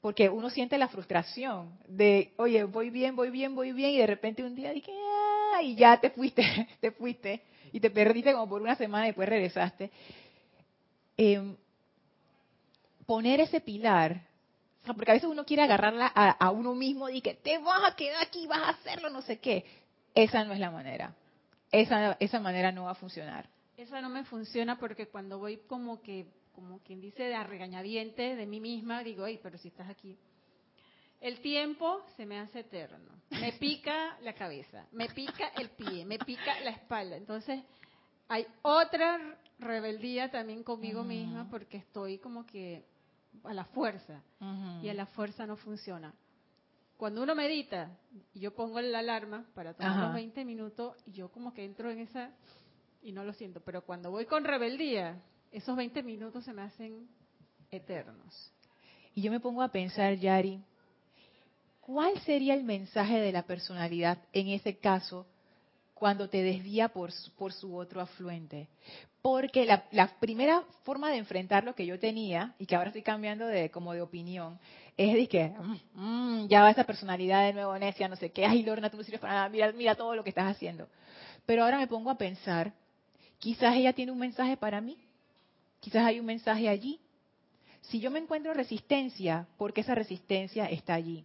[0.00, 4.06] porque uno siente la frustración de, oye, voy bien, voy bien, voy bien, y de
[4.06, 4.92] repente un día dije,
[5.54, 6.42] ah, y ya te fuiste,
[6.80, 9.90] te fuiste, y te perdiste como por una semana y después regresaste.
[11.16, 11.56] Em,
[13.06, 14.22] poner ese pilar,
[14.82, 17.58] o sea, porque a veces uno quiere agarrarla a, a uno mismo y que te
[17.58, 19.64] vas a quedar aquí, vas a hacerlo, no sé qué.
[20.14, 21.14] Esa no es la manera.
[21.72, 23.48] Esa, esa manera no va a funcionar.
[23.76, 28.36] Esa no me funciona porque cuando voy como que, como quien dice, de a regañadiente
[28.36, 30.16] de mí misma, digo, ay, pero si estás aquí.
[31.20, 33.10] El tiempo se me hace eterno.
[33.30, 37.16] Me pica la cabeza, me pica el pie, me pica la espalda.
[37.16, 37.62] Entonces,
[38.28, 42.84] hay otra rebeldía también conmigo misma porque estoy como que
[43.42, 44.22] a la fuerza
[44.82, 46.14] y a la fuerza no funciona.
[46.96, 47.90] Cuando uno medita,
[48.32, 50.04] y yo pongo la alarma para tomar Ajá.
[50.06, 52.30] los 20 minutos, y yo como que entro en esa
[53.02, 53.60] y no lo siento.
[53.60, 55.20] Pero cuando voy con rebeldía,
[55.50, 57.08] esos 20 minutos se me hacen
[57.70, 58.52] eternos.
[59.14, 60.62] Y yo me pongo a pensar, Yari,
[61.80, 65.26] ¿cuál sería el mensaje de la personalidad en ese caso
[65.94, 68.68] cuando te desvía por su, otro afluente?
[69.22, 73.46] Porque la, primera forma de enfrentar lo que yo tenía, y que ahora estoy cambiando
[73.46, 74.58] de como de opinión,
[74.96, 78.44] es de que "Mm, mm, ya va esa personalidad de nuevo necia, no sé qué,
[78.44, 80.88] ay Lorna, tú no sirves para nada, mira, mira todo lo que estás haciendo.
[81.46, 82.72] Pero ahora me pongo a pensar,
[83.38, 84.98] quizás ella tiene un mensaje para mí,
[85.80, 87.00] quizás hay un mensaje allí,
[87.82, 91.24] si yo me encuentro resistencia, ¿por qué esa resistencia está allí?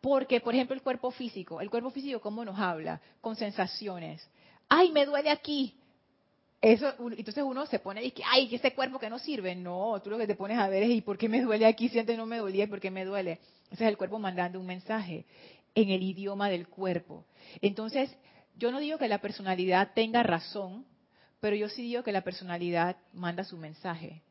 [0.00, 3.00] Porque, por ejemplo, el cuerpo físico, el cuerpo físico, ¿cómo nos habla?
[3.20, 4.26] Con sensaciones.
[4.68, 5.74] ¡Ay, me duele aquí!
[6.60, 9.54] Eso, entonces uno se pone y dice, ¡ay, que ese cuerpo que no sirve!
[9.54, 11.88] No, tú lo que te pones a ver es, ¿y por qué me duele aquí
[11.88, 13.40] si antes no me dolía y por qué me duele?
[13.70, 15.24] Ese es el cuerpo mandando un mensaje
[15.74, 17.24] en el idioma del cuerpo.
[17.62, 18.14] Entonces,
[18.56, 20.84] yo no digo que la personalidad tenga razón,
[21.40, 24.22] pero yo sí digo que la personalidad manda su mensaje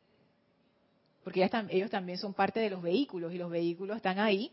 [1.24, 4.52] porque ellos también son parte de los vehículos y los vehículos están ahí,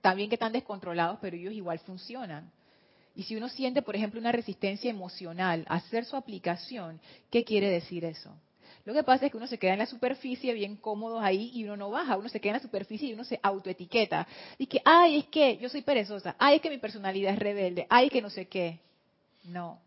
[0.00, 2.50] también que están descontrolados, pero ellos igual funcionan.
[3.14, 7.68] Y si uno siente, por ejemplo, una resistencia emocional a hacer su aplicación, ¿qué quiere
[7.68, 8.32] decir eso?
[8.84, 11.64] Lo que pasa es que uno se queda en la superficie bien cómodos ahí y
[11.64, 14.26] uno no baja, uno se queda en la superficie y uno se autoetiqueta.
[14.56, 17.86] Y que, ay, es que yo soy perezosa, ay, es que mi personalidad es rebelde,
[17.90, 18.78] ay, que no sé qué.
[19.44, 19.80] No,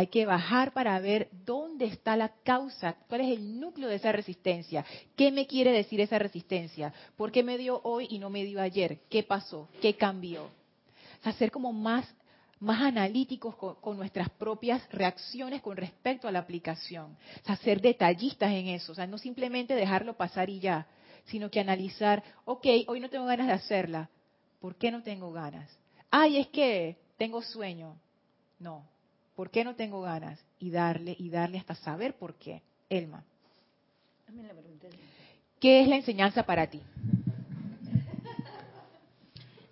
[0.00, 4.12] hay que bajar para ver dónde está la causa, cuál es el núcleo de esa
[4.12, 4.82] resistencia,
[5.14, 8.62] qué me quiere decir esa resistencia, por qué me dio hoy y no me dio
[8.62, 10.44] ayer, qué pasó, qué cambió.
[10.44, 12.06] O sea, ser como más,
[12.60, 17.18] más analíticos con, con nuestras propias reacciones con respecto a la aplicación.
[17.42, 20.86] O sea, ser detallistas en eso, o sea, no simplemente dejarlo pasar y ya,
[21.26, 24.08] sino que analizar, ok, hoy no tengo ganas de hacerla,
[24.60, 25.70] ¿por qué no tengo ganas?
[26.10, 27.98] Ay, es que tengo sueño.
[28.58, 28.86] No,
[29.40, 30.38] ¿Por qué no tengo ganas?
[30.58, 32.60] Y darle, y darle hasta saber por qué.
[32.90, 33.24] Elma,
[34.26, 34.86] Dame la pregunta.
[35.58, 36.82] ¿qué es la enseñanza para ti?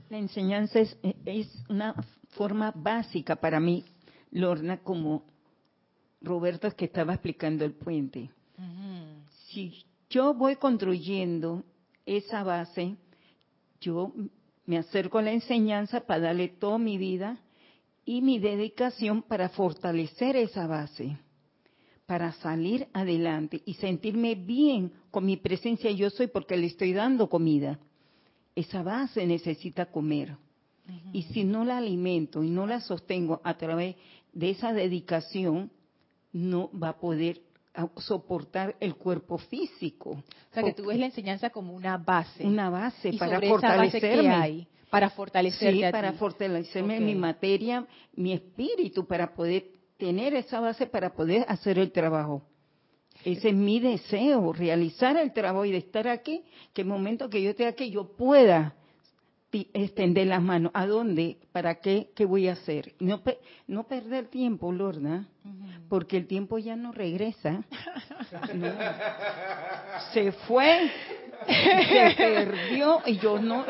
[0.09, 1.95] La enseñanza es, es una
[2.31, 3.85] forma básica para mí,
[4.31, 5.23] Lorna, como
[6.23, 8.31] Roberto que estaba explicando el puente.
[9.49, 11.63] Si yo voy construyendo
[12.07, 12.97] esa base,
[13.83, 14.15] yo
[14.65, 17.39] me acerco a la enseñanza para darle toda mi vida
[18.09, 21.19] y mi dedicación para fortalecer esa base,
[22.07, 27.29] para salir adelante y sentirme bien con mi presencia yo soy porque le estoy dando
[27.29, 27.79] comida.
[28.57, 30.39] Esa base necesita comer.
[31.13, 33.97] Y si no la alimento y no la sostengo a través
[34.33, 35.71] de esa dedicación,
[36.33, 37.43] no va a poder
[37.99, 40.13] soportar el cuerpo físico.
[40.13, 42.47] O sea, que tú ves la enseñanza como una base.
[42.47, 44.29] Una base y para sobre esa base, ¿qué fortalecerme.
[44.31, 44.69] hay?
[44.91, 46.19] Para fortalecerme Sí, a para ti.
[46.19, 49.67] fortalecerme mi materia, mi espíritu, para poder
[49.99, 52.43] tener esa base para poder hacer el trabajo.
[53.25, 57.43] Ese es mi deseo, realizar el trabajo y de estar aquí, que el momento que
[57.43, 58.77] yo esté aquí yo pueda
[59.53, 60.71] extender las manos.
[60.75, 61.39] ¿A dónde?
[61.53, 62.11] ¿Para qué?
[62.15, 62.95] ¿Qué voy a hacer?
[63.01, 65.29] No, pe- no perder tiempo, Lorna,
[65.89, 67.63] porque el tiempo ya no regresa.
[68.55, 68.69] No.
[70.13, 70.91] Se fue,
[71.47, 73.65] se perdió y yo no.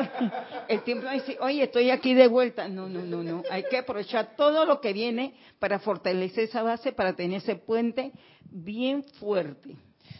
[0.67, 2.67] El tiempo a decir, oye, estoy aquí de vuelta.
[2.67, 3.43] No, no, no, no.
[3.49, 8.11] Hay que aprovechar todo lo que viene para fortalecer esa base, para tener ese puente
[8.51, 9.77] bien fuerte.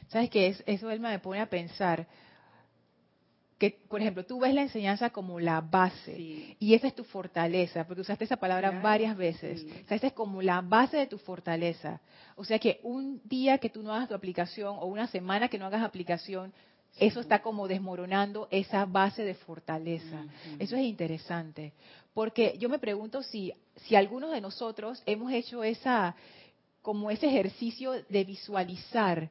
[0.08, 0.64] ¿Sabes qué es?
[0.66, 2.08] Eso, Elma, me pone a pensar
[3.60, 6.56] que, por ejemplo, tú ves la enseñanza como la base Sí.
[6.60, 9.62] y esa es tu fortaleza, porque usaste esa palabra Claro, varias veces.
[9.62, 9.68] sí.
[9.86, 12.02] O sea, esa es como la base de tu fortaleza.
[12.38, 15.60] O sea que un día que tú no hagas tu aplicación o una semana que
[15.60, 16.54] no hagas aplicación,
[16.98, 20.26] eso está como desmoronando esa base de fortaleza.
[20.58, 21.74] Eso es interesante,
[22.16, 23.54] porque yo me pregunto si
[23.86, 26.16] si algunos de nosotros hemos hecho esa
[26.82, 29.30] como ese ejercicio de visualizar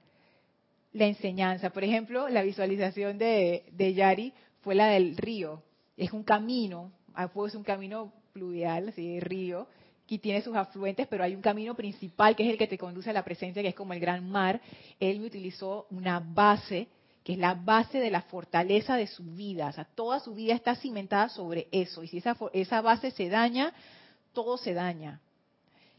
[0.93, 1.71] la enseñanza.
[1.71, 5.63] Por ejemplo, la visualización de, Yari fue la del río.
[5.97, 9.67] Es un camino, ah, pues un camino pluvial, así, río,
[10.07, 13.11] que tiene sus afluentes, pero hay un camino principal que es el que te conduce
[13.11, 14.61] a la presencia, que es como el gran mar.
[14.99, 16.89] Él me utilizó una base,
[17.23, 19.69] que es la base de la fortaleza de su vida.
[19.69, 22.03] O sea, toda su vida está cimentada sobre eso.
[22.03, 23.75] Y si esa, esa base se daña,
[24.33, 25.21] todo se daña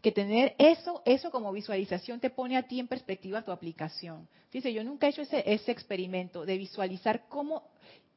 [0.02, 4.28] que tener eso, eso como visualización te pone a ti en perspectiva tu aplicación.
[4.52, 7.64] Dice, yo nunca he hecho ese, ese experimento de visualizar cómo,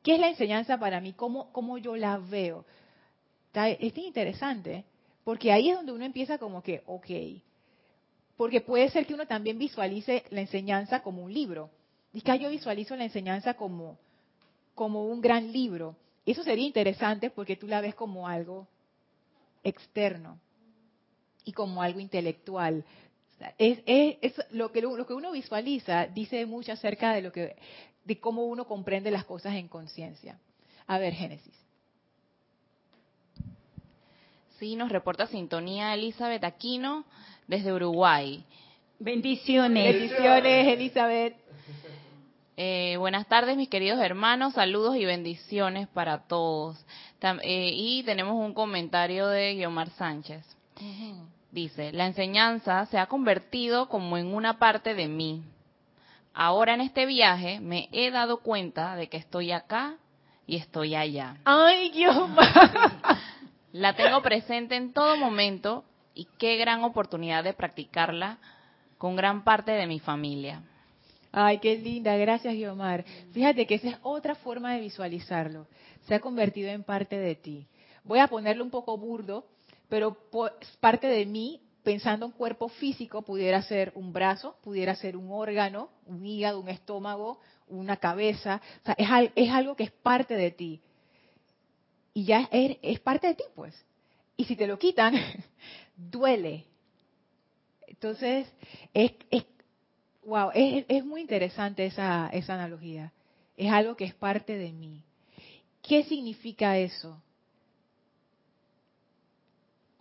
[0.03, 2.65] qué es la enseñanza para mí, cómo, cómo yo la veo.
[3.47, 4.85] Está- Es interesante,
[5.25, 7.07] porque ahí es donde uno empieza como que, ok,
[8.37, 11.71] porque puede ser que uno también visualice la enseñanza como un libro.
[12.13, 13.99] Dice yo visualizo la enseñanza como,
[14.75, 15.97] como un gran libro.
[16.25, 18.69] Eso sería interesante porque tú la ves como algo
[19.65, 20.39] externo
[21.45, 22.85] y como algo intelectual.
[23.35, 27.23] O sea, Es, es- es lo, que, lo que uno visualiza dice mucho acerca de
[27.23, 27.57] lo que
[28.05, 30.39] de cómo uno comprende las cosas en conciencia.
[30.87, 31.55] A ver, Génesis.
[34.59, 37.05] Sí, nos reporta sintonía Elizabeth Aquino
[37.49, 38.45] desde Uruguay.
[38.99, 39.93] Bendiciones.
[39.93, 41.37] Bendiciones, Elizabeth.
[42.57, 44.55] Eh, buenas tardes, mis queridos hermanos.
[44.55, 46.85] Saludos y bendiciones para todos.
[47.21, 50.45] Tam- eh, y tenemos un comentario de Guiomar Sánchez.
[51.53, 55.43] Dice, la enseñanza se ha convertido como en una parte de mí.
[56.33, 59.97] Ahora en este viaje me he dado cuenta de que estoy acá
[60.47, 61.37] y estoy allá.
[61.45, 62.17] Ay, Dios.
[63.73, 65.85] La tengo presente en todo momento
[66.15, 68.39] y qué gran oportunidad de practicarla
[68.97, 70.63] con gran parte de mi familia.
[71.33, 73.05] Ay, qué linda, gracias Guiomar.
[73.33, 75.67] Fíjate que esa es otra forma de visualizarlo.
[76.07, 77.67] Se ha convertido en parte de ti.
[78.05, 79.45] Voy a ponerlo un poco burdo,
[79.93, 80.17] pero
[80.81, 85.91] parte de mí, pensando en cuerpo físico, pudiera ser un brazo, pudiera ser un órgano,
[86.07, 88.63] un hígado, un estómago, una cabeza.
[88.81, 90.81] O sea, es, es algo que es parte de ti.
[92.15, 93.75] Y ya es, es parte de ti, pues.
[94.35, 95.13] Y si te lo quitan,
[95.95, 96.65] duele.
[97.87, 98.51] Entonces,
[98.95, 99.45] es, es
[100.25, 103.13] Wow, es, es muy interesante esa, esa analogía.
[103.59, 105.05] Es algo que es parte de mí.
[105.83, 107.21] ¿Qué significa eso?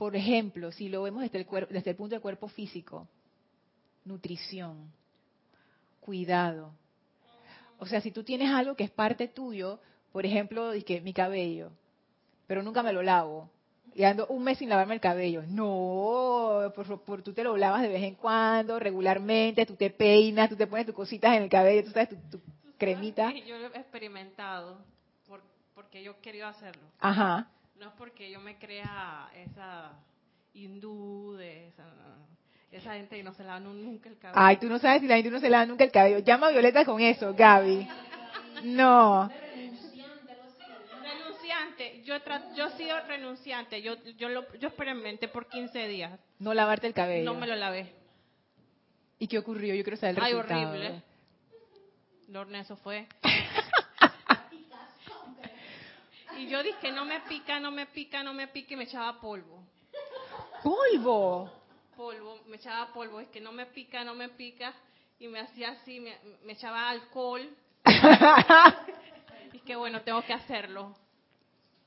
[0.02, 3.08] Por ejemplo, si lo vemos desde el, cuerpo, desde el punto del cuerpo físico,
[4.04, 4.92] nutrición,
[6.00, 6.74] cuidado.
[7.78, 9.80] O sea, si tú tienes algo que es parte tuyo,
[10.12, 11.70] por ejemplo, que mi cabello,
[12.48, 13.52] pero nunca me lo lavo,
[13.94, 15.44] y ando un mes sin lavarme el cabello.
[15.48, 20.50] No, por, por tú te lo lavas de vez en cuando, regularmente, tú te peinas,
[20.50, 22.42] tú te pones tus cositas en el cabello, tú sabes, tu, tu
[22.80, 23.32] cremita.
[23.46, 24.80] Yo lo he experimentado
[25.28, 25.44] por-
[25.76, 26.88] porque yo quería hacerlo.
[27.00, 27.52] Ajá.
[27.82, 29.92] No es porque yo me crea esa
[30.54, 31.84] hindú de esa,
[32.72, 34.40] esa gente que no se lava nu- nunca el cabello.
[34.40, 36.20] Ay, tú no sabes si la gente no se lava nunca el cabello.
[36.20, 37.88] Llama a Violeta con eso, Gaby.
[38.66, 39.32] No.
[41.02, 42.04] Renunciante.
[42.04, 42.22] Yo, he
[42.56, 43.82] yo he sido renunciante.
[43.82, 46.20] Yo, yo, lo, yo experimenté por 15 días.
[46.38, 47.26] No lavarte el cabello.
[47.26, 47.92] No me lo lavé.
[49.18, 49.74] ¿Y qué ocurrió?
[49.74, 50.70] Yo quiero saber el Ay, resultado.
[50.70, 51.02] horrible.
[52.28, 53.08] Lorna, eso fue.
[56.42, 59.22] y yo dije, no me pica, no me pica, no me pica, y me echaba
[59.22, 59.64] polvo.
[60.64, 61.52] ¡Polvo!
[61.96, 63.20] Polvo, me echaba polvo.
[63.20, 64.74] Es que no me pica, no me pica.
[65.20, 67.48] Y me hacía así, me, me echaba alcohol.
[69.54, 70.96] y que bueno, tengo que hacerlo.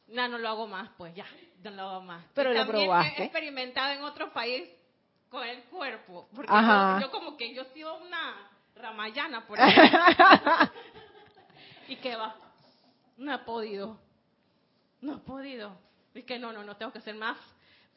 [0.08, 1.26] No, no lo hago más, pues ya.
[1.64, 2.24] no lo hago más.
[2.34, 3.22] Pero Y lo también probaste.
[3.22, 4.68] He experimentado en otro país
[5.30, 6.28] con el cuerpo.
[6.34, 7.00] Porque Ajá.
[7.00, 9.74] yo, yo como que yo he sido una ramayana por ahí.
[11.88, 12.36] y que va.
[13.16, 13.98] No he podido.
[15.00, 15.78] No he podido.
[16.14, 17.36] Y que no, no, no, tengo que ser más.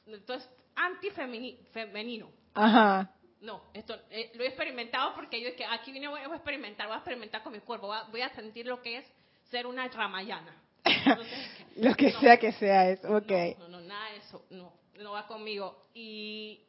[0.06, 2.30] Entonces, antifemenino.
[2.54, 3.12] Ajá.
[3.42, 6.88] No, esto eh, lo he experimentado porque yo es que aquí vine voy a experimentar,
[6.88, 9.06] voy a experimentar con mi cuerpo, voy a, voy a sentir lo que es
[9.52, 10.56] ser una ramayana.
[10.84, 11.38] Entonces,
[11.76, 13.32] Lo que no, sea que sea eso, ok.
[13.60, 15.88] No, no, no, nada de eso, no, no va conmigo.
[15.94, 16.62] Y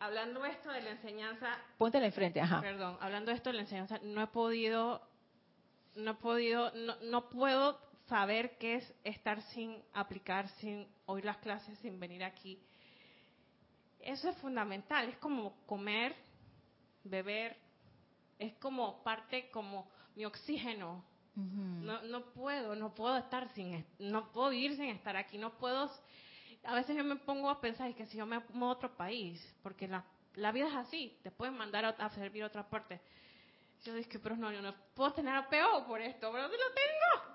[0.00, 2.60] hablando esto de la enseñanza, Póntela enfrente, ajá.
[2.60, 5.00] perdón, hablando de esto de la enseñanza, no he podido,
[5.94, 11.38] no he podido, no, no puedo saber qué es estar sin aplicar, sin oír las
[11.38, 12.58] clases, sin venir aquí.
[14.00, 16.14] Eso es fundamental, es como comer,
[17.04, 17.56] beber,
[18.38, 21.04] es como parte, como mi oxígeno.
[21.34, 25.90] No, no puedo, no puedo estar sin, no puedo vivir sin estar aquí, no puedo.
[26.64, 28.94] A veces yo me pongo a pensar es que si yo me muevo a otro
[28.96, 32.68] país, porque la, la vida es así, te pueden mandar a, a servir a otra
[32.68, 33.00] parte.
[33.84, 37.31] Yo dije, pero no, yo no puedo tener apego por esto, pero ¿dónde lo tengo?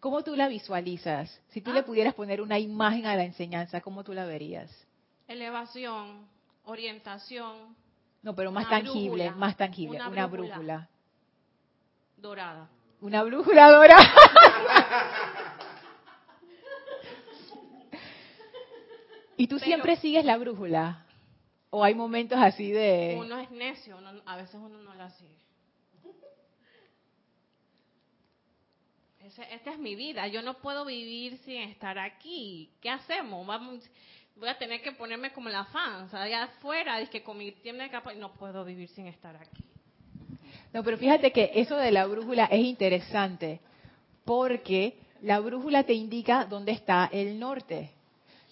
[0.00, 1.40] ¿Cómo tú la visualizas?
[1.48, 1.74] Si tú Ah.
[1.74, 4.70] le pudieras poner una imagen a la enseñanza, ¿cómo tú la verías?
[5.26, 6.26] Elevación,
[6.64, 7.76] orientación
[8.22, 9.30] No, pero más tangible, brújula.
[9.36, 10.54] más tangible, Una una, brújula.
[10.56, 10.88] brújula.
[12.16, 12.68] dorada.
[13.00, 14.12] Una brújula dorada.
[19.36, 21.04] ¿Y tú Pero- siempre sigues la brújula?
[21.70, 23.16] ¿O hay momentos así de...
[23.20, 25.36] Uno es necio, uno- a veces uno no la sigue.
[29.50, 32.70] Esta es mi vida, yo no puedo vivir sin estar aquí.
[32.80, 33.46] ¿Qué hacemos?
[33.46, 33.88] Vamos,
[34.36, 37.84] voy a tener que ponerme como la fans, allá afuera, es que con mi tienda
[37.84, 39.64] de capa, no puedo vivir sin estar aquí.
[40.72, 43.60] No, pero fíjate que eso de la brújula es interesante,
[44.24, 47.90] porque la brújula te indica dónde está el norte,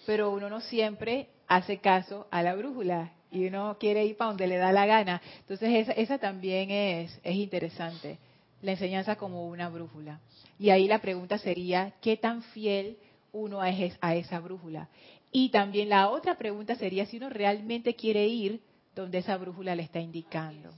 [0.05, 4.47] pero uno no siempre hace caso a la brújula y uno quiere ir para donde
[4.47, 5.21] le da la gana.
[5.41, 8.19] Entonces esa, esa también es, es interesante,
[8.63, 10.21] la enseñanza como una brújula.
[10.59, 12.97] Y ahí la pregunta sería, ¿qué tan fiel
[13.33, 14.89] uno es a esa brújula?
[15.33, 18.61] Y también la otra pregunta sería si uno realmente quiere ir
[18.95, 20.71] donde esa brújula le está indicando.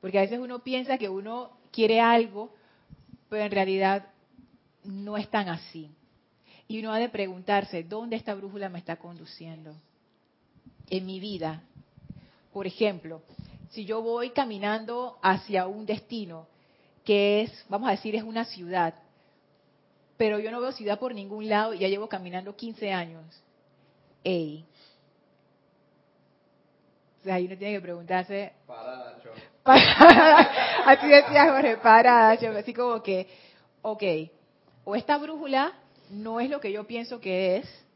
[0.00, 2.54] Porque a veces uno piensa que uno quiere algo,
[3.28, 4.06] pero en realidad
[4.84, 5.90] no es tan así.
[6.68, 9.74] Y uno ha de preguntarse, ¿dónde esta brújula me está conduciendo?
[10.88, 11.62] En mi vida.
[12.52, 13.22] Por ejemplo,
[13.70, 16.46] si yo voy caminando hacia un destino
[17.08, 18.92] que es, vamos a decir, es una ciudad,
[20.18, 23.24] pero yo no veo ciudad por ningún lado y ya llevo caminando 15 años.
[24.22, 24.66] ¡Ey!
[27.18, 29.30] O sea, ahí uno tiene que preguntarse, Parada, Cho.
[29.62, 30.84] Parada.
[30.84, 32.34] Así decía Jorge, parada.
[32.34, 33.26] Yo así como que,
[33.80, 34.02] ok,
[34.84, 35.72] o esta brújula
[36.10, 37.86] no es lo que yo pienso que es,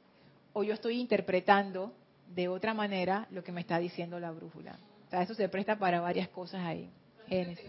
[0.54, 1.92] o yo estoy interpretando
[2.28, 4.78] de otra manera lo que me está diciendo la brújula.
[5.06, 6.88] O sea, eso se presta para varias cosas ahí.
[7.28, 7.68] Génesis.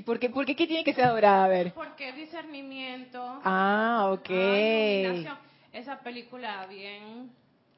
[0.00, 1.44] ¿Y por qué, por qué, qué tiene que ser dorada?
[1.44, 1.74] A ver.
[1.74, 3.20] Porque es discernimiento.
[3.44, 4.30] Ah, ok.
[5.28, 5.40] ah.
[5.74, 7.30] Esa película bien...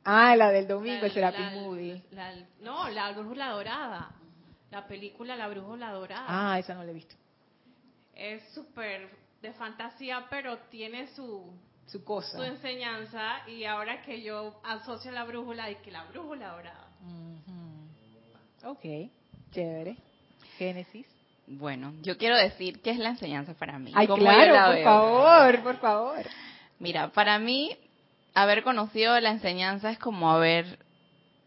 [0.04, 2.00] Ah, la del domingo, el Serapis Movie.
[2.12, 4.12] la- no, la brújula dorada.
[4.70, 6.26] La película La brújula dorada.
[6.28, 7.16] Ah, esa no la he visto.
[8.14, 9.10] Es súper
[9.40, 11.52] de fantasía, pero tiene su,
[11.86, 12.36] Su cosa.
[12.36, 13.48] su enseñanza.
[13.48, 16.86] Y ahora que yo asocio la brújula, y que la brújula dorada.
[17.04, 18.70] Ujú.
[18.70, 19.10] Ok,
[19.50, 19.96] chévere.
[20.56, 21.06] Génesis.
[21.46, 23.92] Bueno, yo quiero decir qué es la enseñanza para mí.
[23.94, 24.84] Ay, claro, la por veo.
[24.84, 26.26] favor, por favor.
[26.78, 27.76] Mira, para mí,
[28.34, 30.78] haber conocido la enseñanza es como haber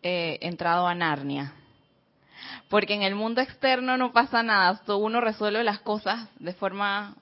[0.04, 1.54] eh, entrado a Narnia.
[2.70, 7.16] Porque en el mundo externo no pasa nada, uno resuelve las cosas de forma,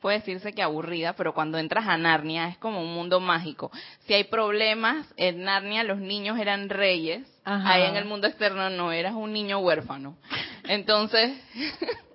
[0.00, 3.70] puede decirse que aburrida, pero cuando entras a Narnia es como un mundo mágico.
[4.00, 7.72] Si hay problemas, en Narnia los niños eran reyes, Ajá.
[7.72, 10.16] ahí en el mundo externo no, eras un niño huérfano.
[10.64, 11.38] Entonces,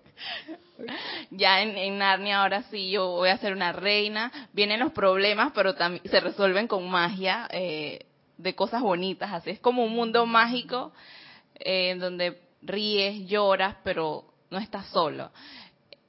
[1.32, 5.52] ya en, en Narnia ahora sí yo voy a ser una reina, vienen los problemas,
[5.54, 8.06] pero también se resuelven con magia eh,
[8.38, 10.94] de cosas bonitas, así es como un mundo mágico
[11.56, 15.32] eh, en donde ríes, lloras, pero no estás solo.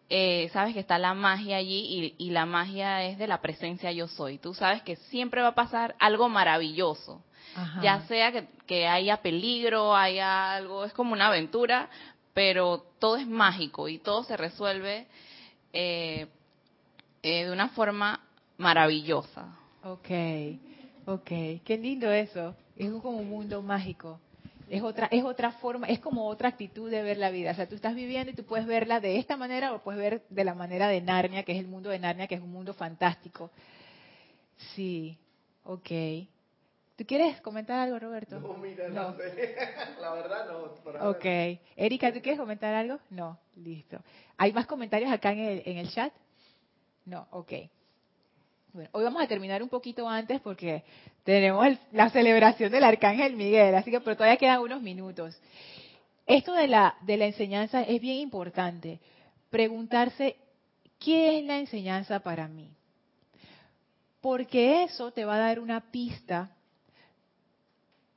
[0.09, 3.93] Eh, sabes que está la magia allí y, y la magia es de la presencia
[3.93, 4.39] yo soy.
[4.39, 7.23] Tú sabes que siempre va a pasar algo maravilloso,
[7.55, 7.81] Ajá.
[7.81, 11.89] ya sea que, que haya peligro, haya algo, es como una aventura,
[12.35, 15.07] pero todo es mágico y todo se resuelve
[15.73, 16.27] eh,
[17.23, 18.21] eh, de una forma
[18.59, 19.57] maravillosa.
[19.83, 20.09] Ok,
[21.07, 21.29] ok.
[21.65, 22.55] Qué lindo eso.
[22.77, 24.21] Es como un mundo mágico.
[24.69, 27.51] Es otra, es otra forma, es como otra actitud de ver la vida.
[27.51, 30.23] O sea, tú estás viviendo y tú puedes verla de esta manera o puedes ver
[30.31, 32.73] de la manera de Narnia, que es el mundo de Narnia, que es un mundo
[32.73, 33.51] fantástico.
[34.75, 35.19] Sí,
[35.65, 35.91] ok.
[37.01, 38.39] ¿Tú quieres comentar algo, Roberto?
[38.41, 39.13] No, mira, No.
[39.13, 39.57] no sé.
[40.03, 41.09] La verdad no.
[41.09, 41.25] Ok.
[41.75, 42.99] Erika, ¿tú quieres comentar algo?
[43.09, 43.99] No, listo.
[44.37, 46.13] ¿Hay más comentarios acá en el, en el chat?
[47.07, 47.53] No, ok.
[48.75, 50.85] Bueno, hoy vamos a terminar un poquito antes porque
[51.25, 55.41] tenemos el- la celebración del Arcángel Miguel, así que pero todavía quedan unos minutos.
[56.27, 59.01] Esto de la, de la enseñanza es bien importante.
[59.49, 60.37] Preguntarse,
[60.99, 62.71] ¿qué es la enseñanza para mí?
[64.21, 66.51] Porque eso te va a dar una pista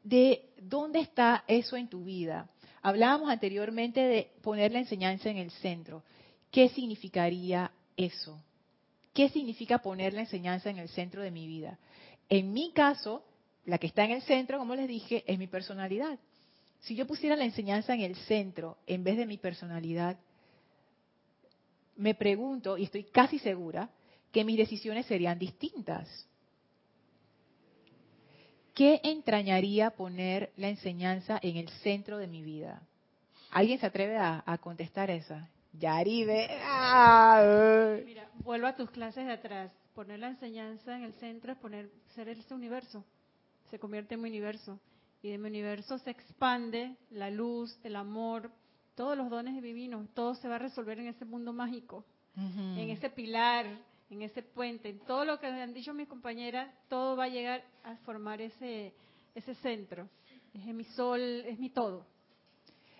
[0.03, 2.49] de dónde está eso en tu vida.
[2.81, 6.03] Hablábamos anteriormente de poner la enseñanza en el centro.
[6.51, 8.39] ¿Qué significaría eso?
[9.13, 11.79] ¿Qué significa poner la enseñanza en el centro de mi vida?
[12.29, 13.23] En mi caso,
[13.65, 16.19] la que está en el centro, como les dije, es mi personalidad.
[16.81, 20.17] Si yo pusiera la enseñanza en el centro en vez de mi personalidad,
[21.95, 23.89] me pregunto, y estoy casi segura,
[24.31, 26.27] que mis decisiones serían distintas.
[28.73, 32.81] ¿Qué entrañaría poner la enseñanza en el centro de mi vida?
[33.51, 35.47] ¿Alguien se atreve a, a contestar esa?
[35.73, 36.47] Yaribe.
[36.63, 39.71] Ah, Mira, vuelvo a tus clases de atrás.
[39.93, 43.03] Poner la enseñanza en el centro es poner, ser ese universo.
[43.69, 44.79] Se convierte en mi universo.
[45.21, 48.51] Y de mi universo se expande la luz, el amor,
[48.95, 50.07] todos los dones divinos.
[50.13, 52.03] Todo se va a resolver en ese mundo mágico,
[52.35, 53.67] en ese pilar,
[54.13, 56.71] en ese puente, en todo lo que han dicho mis compañeras.
[56.87, 58.93] Todo va a llegar a formar ese,
[59.35, 60.07] ese centro.
[60.53, 62.05] Es mi sol, es mi todo.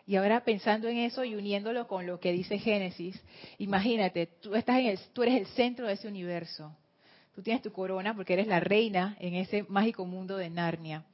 [0.06, 3.22] Y ahora pensando en eso y uniéndolo con lo que dice Génesis,
[3.58, 6.76] imagínate, tú estás en el, tú eres el centro de ese universo.
[7.36, 11.06] Tú tienes tu corona porque eres la reina en ese mágico mundo de Narnia.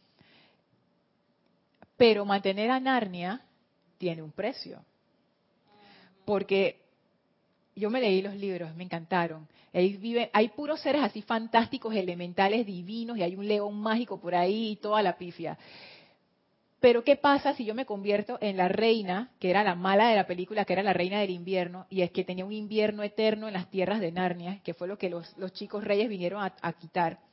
[1.98, 3.42] Pero mantener a Narnia
[3.98, 4.84] tiene un precio.
[6.26, 6.89] Porque
[7.80, 9.48] yo me leí los libros, me encantaron.
[9.74, 14.76] Hay puros seres así fantásticos, elementales, divinos, y hay un león mágico por ahí y
[14.76, 15.58] toda la pifia.
[16.80, 20.16] Pero ¿qué pasa si yo me convierto en la reina, que era la mala de
[20.16, 23.48] la película, que era la reina del invierno, y es que tenía un invierno eterno
[23.48, 26.74] en las tierras de Narnia, que fue lo que los, los chicos reyes vinieron a
[26.74, 27.29] quitar?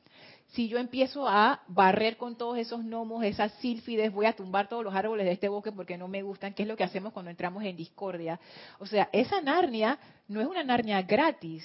[0.48, 4.84] Si yo empiezo a barrer con todos esos gnomos, esas sílfides, voy a tumbar todos
[4.84, 7.30] los árboles de este bosque porque no me gustan, que es lo que hacemos cuando
[7.30, 8.38] entramos en discordia.
[8.78, 11.64] O sea, esa Narnia no es una Narnia gratis.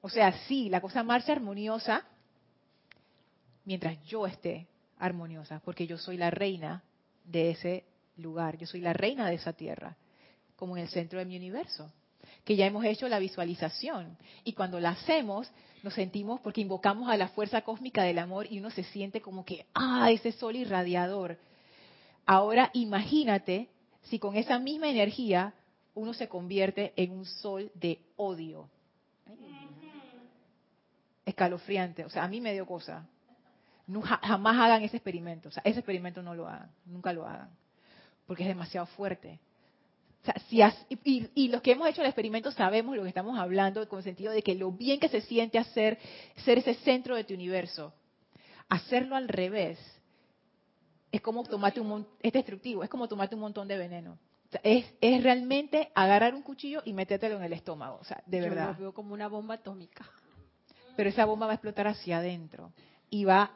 [0.00, 2.04] O sea, sí, la cosa marcha armoniosa
[3.64, 4.66] mientras yo esté
[4.98, 6.82] armoniosa, porque yo soy la reina
[7.24, 7.84] de ese
[8.16, 9.96] lugar, yo soy la reina de esa tierra,
[10.56, 11.92] como en el centro de mi universo,
[12.44, 14.16] que ya hemos hecho la visualización.
[14.44, 15.50] Y cuando la hacemos,
[15.82, 19.44] nos sentimos porque invocamos a la fuerza cósmica del amor y uno se siente como
[19.44, 21.38] que, ah, ese sol irradiador.
[22.26, 23.68] Ahora imagínate
[24.02, 25.54] si con esa misma energía
[25.94, 28.68] uno se convierte en un sol de odio.
[31.26, 33.06] Escalofriante, o sea, a mí me dio cosa.
[33.86, 37.26] No, ja- jamás hagan ese experimento, o sea, ese experimento no lo hagan, nunca lo
[37.26, 37.50] hagan,
[38.26, 39.38] porque es demasiado fuerte.
[40.22, 43.08] O sea, si has- y, y- los que hemos hecho el experimento sabemos lo que
[43.08, 45.98] estamos hablando, con el sentido de que lo bien que se siente hacer,
[46.44, 47.94] ser ese centro de tu universo.
[48.68, 49.78] Hacerlo al revés
[51.10, 54.18] es como tomarte un es destructivo, es como tomarte un montón de veneno.
[54.48, 58.22] O sea, es, es realmente agarrar un cuchillo y metértelo en el estómago, o sea,
[58.26, 60.04] de Yo verdad lo veo como una bomba atómica.
[60.96, 62.72] pero esa bomba va a explotar hacia adentro
[63.08, 63.52] y va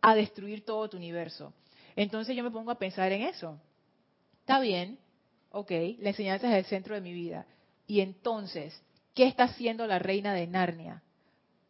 [0.00, 1.52] a destruir todo tu universo.
[1.96, 3.58] Entonces yo me pongo a pensar en eso.
[4.40, 4.98] Está bien,
[5.50, 7.46] ok, la enseñanza es el centro de mi vida.
[7.86, 8.80] Y entonces,
[9.14, 11.02] ¿qué está haciendo la reina de Narnia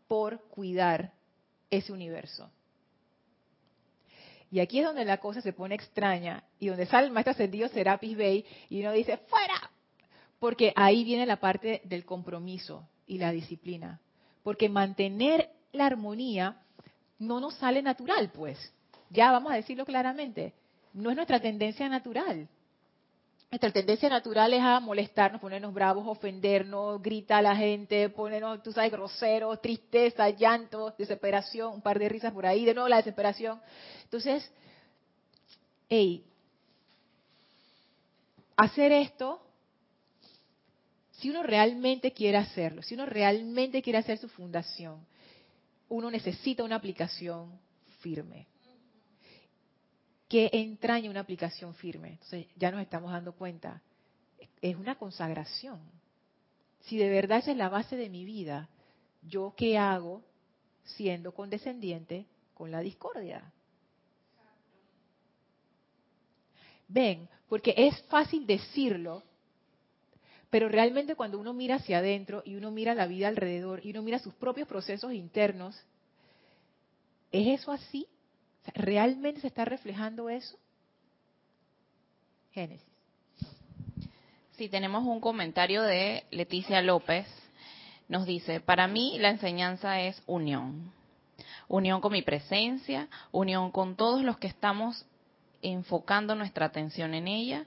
[0.06, 1.12] por cuidar
[1.70, 2.50] ese universo?
[4.50, 7.68] Y aquí es donde la cosa se pone extraña y donde sale el maestro ascendido
[7.68, 9.70] Serapis Bey y uno dice, ¡fuera!
[10.38, 14.00] Porque ahí viene la parte del compromiso y la disciplina.
[14.42, 16.62] Porque mantener la armonía
[17.18, 18.58] no nos sale natural, pues.
[19.10, 20.54] Ya vamos a decirlo claramente.
[20.94, 22.48] No es nuestra tendencia natural.
[23.50, 28.72] Nuestra tendencia natural es a molestarnos, ponernos bravos, ofendernos, grita a la gente, ponernos, tú
[28.72, 33.58] sabes, groseros, tristeza, llanto, desesperación, un par de risas por ahí, de nuevo la desesperación.
[34.04, 34.52] Entonces,
[35.88, 36.24] hey,
[38.54, 39.40] hacer esto
[41.12, 45.04] si uno realmente quiere hacerlo, si uno realmente quiere hacer su fundación,
[45.88, 47.58] uno necesita una aplicación
[48.00, 48.46] firme.
[50.28, 52.10] ¿Qué entraña una aplicación firme?
[52.10, 53.82] Entonces ya nos estamos dando cuenta.
[54.60, 55.80] Es una consagración.
[56.80, 58.68] Si de verdad esa es la base de mi vida,
[59.22, 60.22] ¿yo qué hago
[60.84, 63.52] siendo condescendiente con la discordia?
[66.88, 69.22] Ven, porque es fácil decirlo,
[70.50, 74.02] pero realmente cuando uno mira hacia adentro y uno mira la vida alrededor y uno
[74.02, 75.84] mira sus propios procesos internos,
[77.30, 78.06] ¿Es eso así?
[78.74, 80.58] ¿Realmente se está reflejando eso?
[82.52, 82.86] Génesis.
[84.52, 87.26] Sí, tenemos un comentario de Leticia López.
[88.08, 90.92] Nos dice, para mí la enseñanza es unión.
[91.68, 95.06] Unión con mi presencia, unión con todos los que estamos
[95.62, 97.66] enfocando nuestra atención en ella,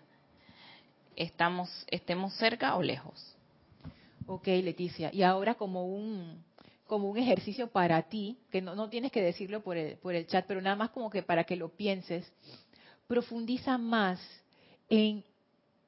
[1.16, 3.36] estamos, estemos cerca o lejos.
[4.28, 5.12] Ok, Leticia.
[5.14, 6.44] Y ahora como un,
[6.92, 10.28] como un ejercicio para ti, que no, no tienes que decirlo por el, por el
[10.28, 12.30] chat, pero nada más como que para que lo pienses,
[13.08, 14.20] profundiza más
[14.90, 15.24] en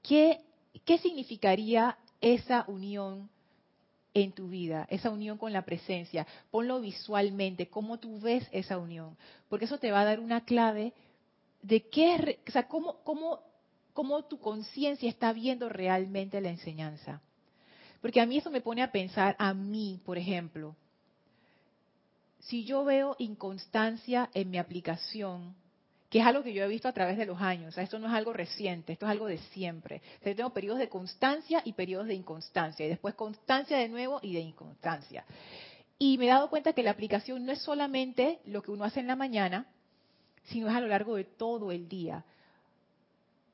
[0.01, 0.39] qué,
[0.85, 3.29] qué significaría esa unión
[4.13, 6.25] en tu vida, esa unión con la presencia.
[6.51, 9.17] Ponlo visualmente, cómo tú ves esa unión,
[9.49, 10.93] porque eso te va a dar una clave
[11.61, 13.41] de qué, o sea, cómo, cómo,
[13.91, 17.19] cómo tu conciencia está viendo realmente la enseñanza.
[17.99, 20.77] Porque a mí eso me pone a pensar, a mí, por ejemplo,
[22.47, 25.55] si yo veo inconstancia en mi aplicación,
[26.09, 27.99] que es algo que yo he visto a través de los años, o sea, esto
[27.99, 30.01] no es algo reciente, esto es algo de siempre.
[30.19, 33.89] O sea, yo tengo periodos de constancia y periodos de inconstancia, y después constancia de
[33.89, 35.25] nuevo y de inconstancia.
[35.97, 38.99] Y me he dado cuenta que la aplicación no es solamente lo que uno hace
[38.99, 39.67] en la mañana,
[40.43, 42.25] sino es a lo largo de todo el día.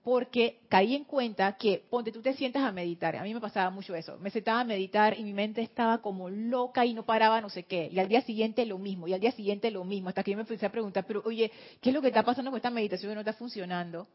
[0.10, 3.16] Porque caí en cuenta que, ponte, tú te sientas a meditar.
[3.16, 4.18] A mí me pasaba mucho eso.
[4.18, 7.62] Me sentaba a meditar y mi mente estaba como loca y no paraba no sé
[7.62, 7.90] qué.
[7.92, 10.10] Y al día siguiente lo mismo, y al día siguiente lo mismo.
[10.10, 12.50] Hasta que yo me empecé a preguntar, pero oye, ¿qué es lo que está pasando
[12.50, 14.08] con esta meditación que no está funcionando?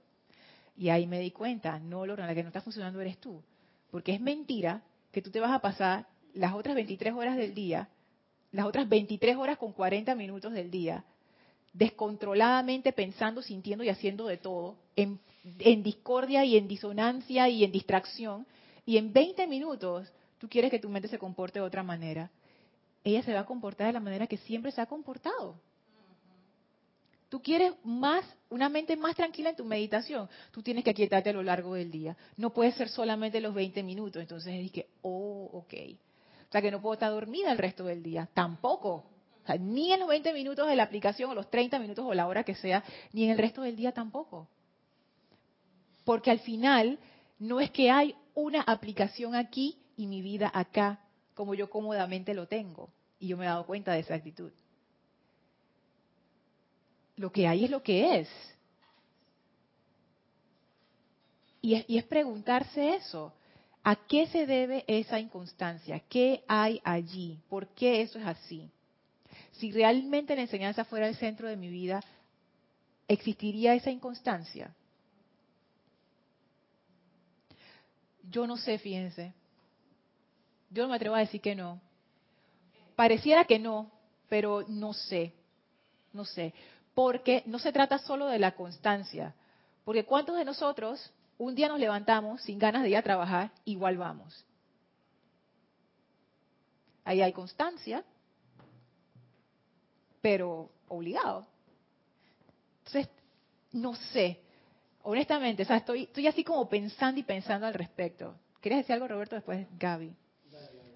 [0.76, 3.40] Y ahí me di cuenta, no, Lorna, la que no está funcionando eres tú.
[3.92, 4.82] Porque es mentira
[5.12, 7.88] que tú te vas a pasar las otras 23 horas del día,
[8.50, 11.04] las otras 23 horas con 40 minutos del día,
[11.72, 15.20] descontroladamente pensando, sintiendo y haciendo de todo, en,
[15.58, 18.46] en discordia y en disonancia y en distracción,
[18.86, 22.30] y en 20 minutos tú quieres que tu mente se comporte de otra manera.
[23.02, 25.56] Ella se va a comportar de la manera que siempre se ha comportado.
[27.28, 31.32] Tú quieres más, una mente más tranquila en tu meditación, tú tienes que aquietarte a
[31.32, 32.16] lo largo del día.
[32.36, 34.22] No puede ser solamente los 20 minutos.
[34.22, 35.74] Entonces dije, oh, ok.
[36.48, 38.28] O sea que no puedo estar dormida el resto del día.
[38.32, 39.04] Tampoco.
[39.42, 42.14] O sea, ni en los 20 minutos de la aplicación, o los 30 minutos, o
[42.14, 44.48] la hora que sea, ni en el resto del día tampoco.
[46.04, 46.98] Porque al final,
[47.38, 51.00] no es que hay una aplicación aquí y mi vida acá,
[51.34, 52.90] como yo cómodamente lo tengo.
[53.18, 54.52] Y yo me he dado cuenta de esa actitud.
[57.16, 58.28] Lo que hay es lo que es.
[61.62, 63.32] Y es, y es preguntarse eso.
[63.82, 66.00] ¿A qué se debe esa inconstancia?
[66.08, 67.38] ¿Qué hay allí?
[67.48, 68.70] ¿Por qué eso es así?
[69.52, 72.02] Si realmente la enseñanza fuera el centro de mi vida,
[73.06, 74.74] ¿existiría esa inconstancia?
[78.30, 79.32] Yo no sé, fíjense.
[80.70, 81.80] Yo no me atrevo a decir que no.
[82.96, 83.90] Pareciera que no,
[84.28, 85.32] pero no sé.
[86.12, 86.54] No sé.
[86.94, 89.34] Porque no se trata solo de la constancia.
[89.84, 93.98] Porque ¿cuántos de nosotros un día nos levantamos sin ganas de ir a trabajar, igual
[93.98, 94.44] vamos?
[97.04, 98.02] Ahí hay constancia,
[100.22, 101.46] pero obligado.
[102.78, 103.08] Entonces,
[103.72, 104.40] no sé,
[105.04, 108.34] honestamente, o sea, estoy, estoy así como pensando y pensando al respecto.
[108.60, 109.36] ¿Quieres decir algo, Roberto?
[109.36, 110.14] Después, Gaby.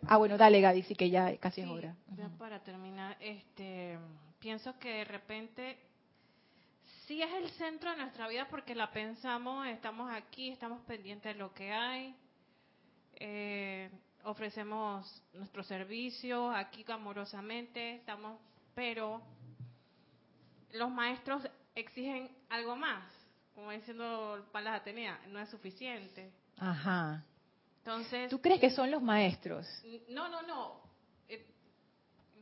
[0.06, 1.94] Ah, bueno, dale, Gaby, sí que ya casi es hora.
[2.16, 3.98] ya para terminar, este,
[4.38, 5.78] pienso que de repente
[7.06, 11.38] sí es el centro de nuestra vida porque la pensamos, estamos aquí, estamos pendientes de
[11.38, 12.14] lo que hay,
[13.14, 13.90] eh,
[14.24, 18.38] ofrecemos nuestros servicios aquí amorosamente, estamos,
[18.74, 19.20] pero
[20.72, 21.42] los maestros
[21.74, 23.04] exigen algo más,
[23.58, 26.30] como diciendo Palas Atenea, no es suficiente.
[26.58, 27.24] Ajá.
[27.78, 29.66] Entonces, ¿Tú crees que son los maestros?
[30.10, 30.80] no, no, no.
[31.28, 31.44] Eh,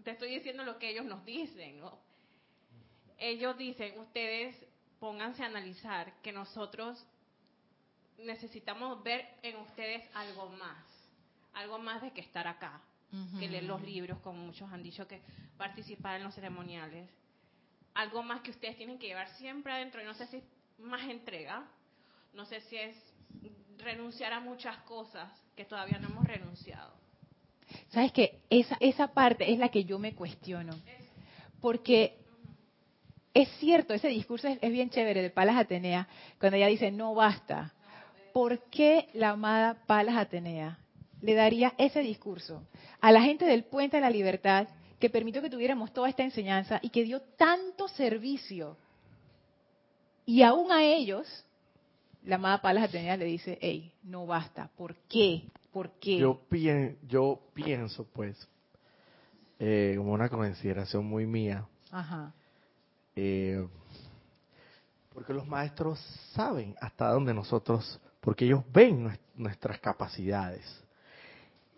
[0.05, 1.99] Te estoy diciendo lo que ellos nos dicen, ¿no?
[3.17, 4.63] Ellos dicen, ustedes
[5.01, 7.03] pónganse a analizar que nosotros
[8.19, 10.85] necesitamos ver en ustedes algo más,
[11.55, 12.83] algo más de que estar acá,
[13.39, 15.23] que leer los libros, como muchos han dicho, que
[15.57, 17.09] participar en los ceremoniales,
[17.95, 20.43] algo más que ustedes tienen que llevar siempre adentro, y no sé si
[20.79, 21.67] más entrega,
[22.35, 22.97] no sé si es
[23.79, 26.93] renunciar a muchas cosas que todavía no hemos renunciado.
[27.89, 28.41] ¿Sabes qué?
[28.51, 30.75] Esa, esa parte es la que yo me cuestiono.
[31.61, 32.17] Porque
[33.35, 36.09] es cierto, ese discurso es, es bien chévere de Palas Atenea,
[36.39, 37.73] cuando ella dice, no basta.
[38.33, 40.79] ¿Por qué la amada Palas Atenea
[41.23, 42.63] le daría ese discurso
[43.01, 44.69] a la gente del Puente de la Libertad
[45.01, 48.77] que permitió que tuviéramos toda esta enseñanza y que dio tanto servicio?
[50.27, 51.27] Y aún a ellos,
[52.25, 54.69] la amada Palas Atenea le dice, hey, no basta.
[54.77, 55.45] ¿Por qué?
[55.73, 56.19] ¿Por qué?
[56.19, 58.37] Yo, pien- yo pienso, pues,
[59.59, 62.33] eh, como una consideración muy mía, Ajá.
[63.19, 63.67] Eh,
[65.15, 65.99] porque los maestros
[66.35, 70.83] saben hasta dónde nosotros, porque ellos ven nues- nuestras capacidades.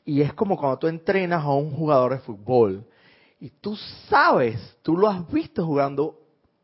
[0.05, 2.84] Y es como cuando tú entrenas a un jugador de fútbol
[3.38, 3.76] y tú
[4.09, 6.18] sabes, tú lo has visto jugando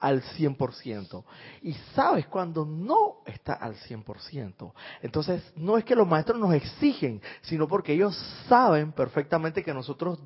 [0.05, 1.25] al 100%
[1.63, 4.73] y sabes cuando no está al 100%.
[5.01, 8.15] Entonces, no es que los maestros nos exigen, sino porque ellos
[8.47, 10.19] saben perfectamente que nosotros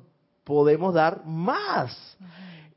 [0.43, 2.17] podemos dar más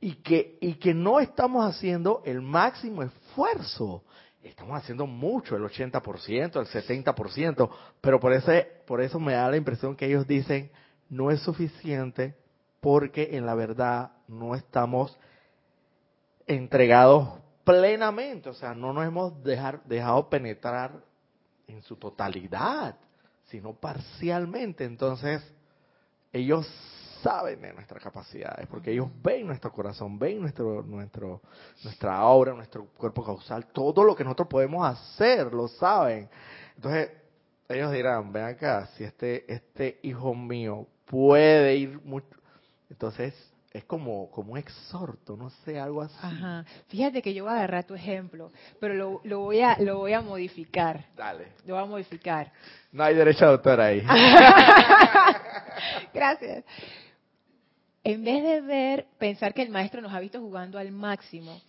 [0.00, 4.05] y que y que no estamos haciendo el máximo esfuerzo.
[4.40, 6.66] Estamos haciendo mucho, el 80%, el
[7.05, 10.70] 70%, pero por ese por eso me da la impresión que ellos dicen
[11.09, 12.36] no es suficiente
[12.80, 15.18] porque en la verdad no estamos
[16.47, 20.93] entregados plenamente, o sea, no nos hemos dejado penetrar
[21.66, 22.97] en su totalidad,
[23.45, 24.84] sino parcialmente.
[24.84, 25.43] Entonces,
[26.32, 26.66] ellos
[27.22, 31.40] saben de nuestras capacidades, porque ellos ven nuestro corazón, ven nuestro, nuestro,
[31.84, 36.28] nuestra aura, nuestro cuerpo causal, todo lo que nosotros podemos hacer, lo saben.
[36.74, 37.11] Entonces,
[37.68, 42.26] ellos dirán, ven acá, si este, este hijo mío puede ir mucho,
[42.90, 43.34] entonces
[43.72, 46.14] es como, como un exhorto, no sé, algo así.
[46.20, 46.64] Ajá.
[46.88, 50.12] Fíjate que yo voy a agarrar tu ejemplo, pero lo, lo voy a lo voy
[50.12, 51.06] a modificar.
[51.16, 51.48] Dale.
[51.66, 52.52] Lo voy a modificar.
[52.92, 54.02] No hay derecho de autor ahí.
[56.14, 56.64] Gracias.
[58.04, 61.60] En vez de ver, pensar que el maestro nos ha visto jugando al máximo,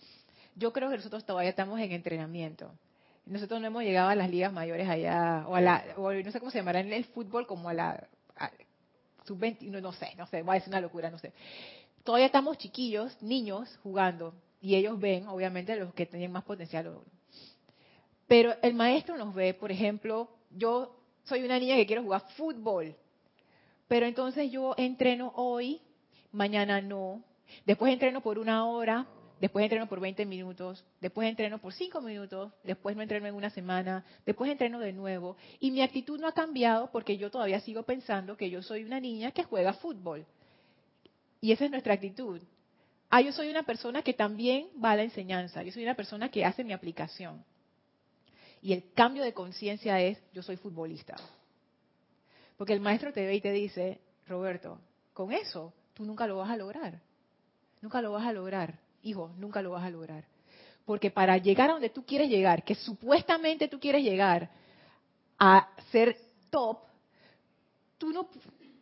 [0.56, 2.70] yo creo que nosotros todavía estamos en entrenamiento.
[3.24, 6.38] Nosotros no hemos llegado a las ligas mayores allá, o a la, o no sé
[6.38, 8.06] cómo se llamará en el fútbol, como a la
[9.24, 11.32] sub-20, no, no sé, no sé, va a ser una locura, no sé.
[12.04, 16.98] Todavía estamos chiquillos, niños, jugando, y ellos ven, obviamente, los que tienen más potencial.
[18.26, 22.94] Pero el maestro nos ve, por ejemplo, yo soy una niña que quiero jugar fútbol,
[23.88, 25.80] pero entonces yo entreno hoy,
[26.30, 27.22] mañana no,
[27.64, 29.06] después entreno por una hora,
[29.40, 33.48] después entreno por 20 minutos, después entreno por 5 minutos, después no entreno en una
[33.48, 35.38] semana, después entreno de nuevo.
[35.58, 39.00] Y mi actitud no ha cambiado porque yo todavía sigo pensando que yo soy una
[39.00, 40.26] niña que juega fútbol.
[41.44, 42.40] Y esa es nuestra actitud.
[43.10, 46.30] Ah, yo soy una persona que también va a la enseñanza, yo soy una persona
[46.30, 47.44] que hace mi aplicación.
[48.62, 51.16] Y el cambio de conciencia es, yo soy futbolista.
[52.56, 54.80] Porque el maestro te ve y te dice, Roberto,
[55.12, 56.98] con eso tú nunca lo vas a lograr.
[57.82, 60.24] Nunca lo vas a lograr, hijo, nunca lo vas a lograr.
[60.86, 64.48] Porque para llegar a donde tú quieres llegar, que supuestamente tú quieres llegar
[65.38, 66.16] a ser
[66.48, 66.78] top,
[67.98, 68.30] tú no,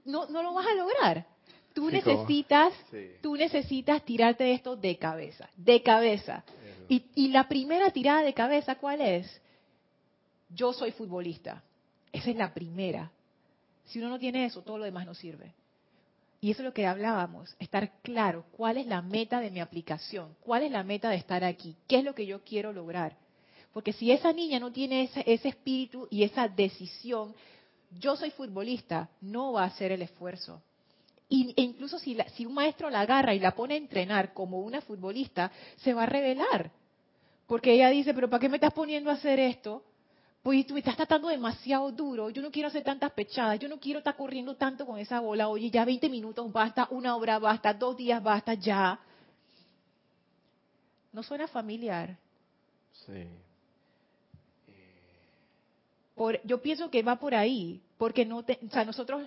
[0.04, 1.31] no, no lo vas a lograr.
[1.74, 3.12] Tú Sí, necesitas, sí.
[3.22, 6.44] tú necesitas tirarte de esto de cabeza, de cabeza.
[6.88, 9.40] Y, y la primera tirada de cabeza, ¿cuál es?
[10.50, 11.62] Yo soy futbolista.
[12.12, 13.10] Esa es la primera.
[13.86, 15.54] Si uno no tiene eso, todo lo demás no sirve.
[16.40, 20.34] Y eso es lo que hablábamos, estar claro, cuál es la meta de mi aplicación,
[20.40, 23.16] cuál es la meta de estar aquí, qué es lo que yo quiero lograr.
[23.72, 27.32] Porque si esa niña no tiene ese, ese espíritu y esa decisión,
[27.98, 30.60] yo soy futbolista, no va a hacer el esfuerzo.
[31.34, 34.34] Y, e incluso si, la- si un maestro la agarra y la pone a entrenar
[34.34, 36.70] como una futbolista, se va a revelar.
[37.46, 39.82] Porque ella dice, pero ¿para qué me estás poniendo a hacer esto?
[40.42, 43.80] Pues tú me estás tratando demasiado duro, yo no quiero hacer tantas pechadas, yo no
[43.80, 47.72] quiero estar corriendo tanto con esa bola, oye, ya 20 minutos basta, una hora basta,
[47.72, 49.00] dos días basta, ya.
[51.14, 52.14] ¿No suena familiar?
[53.06, 53.26] Sí.
[56.14, 59.22] Por, yo pienso que va por ahí, porque no te, o sea, nosotros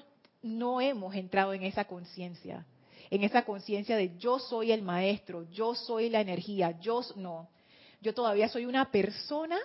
[0.46, 2.66] no hemos entrado en esa conciencia,
[3.10, 7.50] en esa conciencia de yo soy el maestro, yo soy la energía, yo no,
[8.02, 9.58] yo todavía soy una persona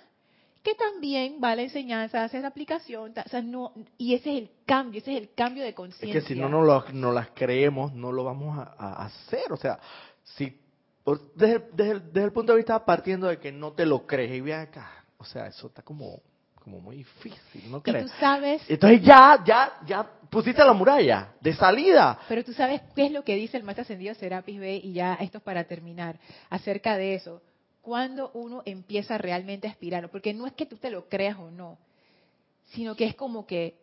[0.62, 4.30] que también va a la enseñanza, hace la aplicación, ta- o sea, no, y ese
[4.32, 6.20] es el cambio, ese es el cambio de Es conciencia.
[6.20, 9.50] que si no nos, lo- no las creemos, no lo vamos a, a hacer.
[9.52, 9.78] O sea,
[10.22, 10.58] si
[11.02, 14.06] por- desde, el- desde desde el punto de vista partiendo de que no te lo
[14.06, 16.20] crees y ve acá, o sea, eso está como,
[16.62, 18.10] como muy difícil, ¿no y tú crees?
[18.20, 22.18] sabes, Entonces ya, ya, ya pusiste la muralla de salida.
[22.28, 25.14] Pero tú sabes qué es lo que dice el maestro ascendido Serapis B, y ya
[25.14, 26.18] esto es para terminar,
[26.48, 27.42] acerca de eso.
[27.82, 31.50] Cuando uno empieza realmente a aspirar, porque no es que tú te lo creas o
[31.50, 31.78] no,
[32.72, 33.74] sino que es como que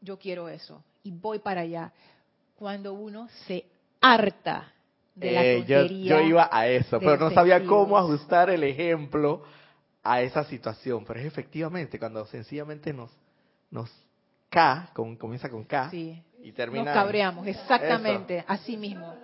[0.00, 1.92] yo quiero eso y voy para allá.
[2.56, 3.64] Cuando uno se
[4.00, 4.72] harta
[5.14, 7.76] de la Eh, yo, yo iba a eso, pero no sabía sentido.
[7.76, 9.42] cómo ajustar el ejemplo
[10.02, 11.04] a esa situación.
[11.04, 13.10] Pero es efectivamente cuando sencillamente nos,
[13.70, 13.90] nos
[14.52, 16.84] K, con, comienza con K Sí, y termina.
[16.84, 19.14] nos cabreamos, exactamente, así mismo.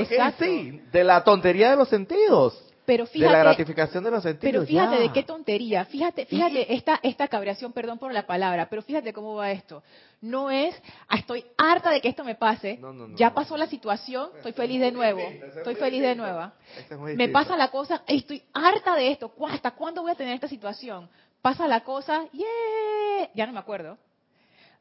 [0.00, 0.44] Exacto.
[0.44, 2.62] sí, de la tontería de los sentidos.
[2.84, 4.52] pero de la fíjate, gratificación de los sentidos.
[4.52, 5.02] pero fíjate ya.
[5.02, 5.84] de qué tontería.
[5.86, 9.82] Fíjate, fíjate esta esta cabreación, perdón por la palabra, pero fíjate cómo va esto.
[10.20, 10.74] No es,
[11.08, 12.76] "Ah, estoy harta de que esto me pase.
[12.78, 15.20] No, no, no, ya pasó la situación, estoy feliz de nuevo.
[15.20, 16.52] Estoy feliz de nueva.
[16.76, 19.28] Ese es muy Me pasa la cosa, "Ey, estoy harta de esto.
[19.30, 21.08] ¿Cu- ¿Hasta cuándo voy a tener esta situación?
[21.42, 23.30] Pasa la cosa, ¡yeah!
[23.34, 23.98] Ya no me acuerdo.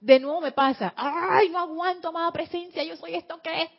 [0.02, 2.84] De nuevo me pasa, ¡ay, no aguanto más presencia!
[2.84, 3.70] Yo soy esto que.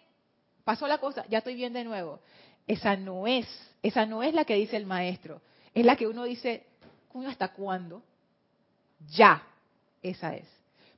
[0.65, 2.21] Pasó la cosa, ya estoy bien de nuevo.
[2.67, 3.47] Esa no es,
[3.83, 5.41] esa no es la que dice el maestro.
[5.75, 6.67] Es la que uno dice,
[7.13, 8.03] "Coño, ¿hasta cuándo?
[9.09, 9.43] Ya.
[10.03, 10.47] Esa es.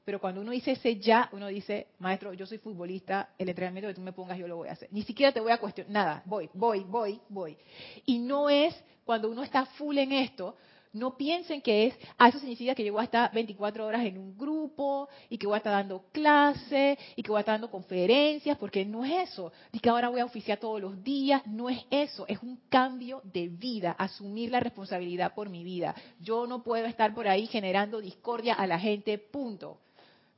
[0.05, 3.95] Pero cuando uno dice ese ya, uno dice, maestro, yo soy futbolista, el entrenamiento que
[3.95, 4.89] tú me pongas yo lo voy a hacer.
[4.91, 7.57] Ni siquiera te voy a cuestionar, nada, voy, voy, voy, voy.
[8.05, 8.74] Y no es
[9.05, 10.57] cuando uno está full en esto,
[10.93, 14.18] no piensen que es, ah, eso significa que yo voy a estar 24 horas en
[14.18, 17.70] un grupo y que voy a estar dando clases y que voy a estar dando
[17.70, 19.53] conferencias, porque no es eso.
[19.72, 23.22] Y que ahora voy a oficiar todos los días, no es eso, es un cambio
[23.24, 25.95] de vida, asumir la responsabilidad por mi vida.
[26.20, 29.78] Yo no puedo estar por ahí generando discordia a la gente, punto.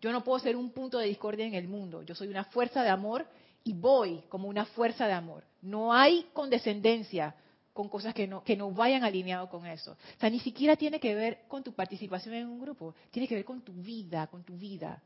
[0.01, 2.03] Yo no puedo ser un punto de discordia en el mundo.
[2.03, 3.27] Yo soy una fuerza de amor
[3.65, 5.45] y voy como una fuerza de amor.
[5.63, 7.35] No hay condescendencia
[7.75, 9.93] con cosas que no, que no vayan alineado con eso.
[9.93, 13.35] O sea, ni siquiera tiene que ver con tu participación en un grupo, tiene que
[13.35, 15.03] ver con tu vida, con tu vida.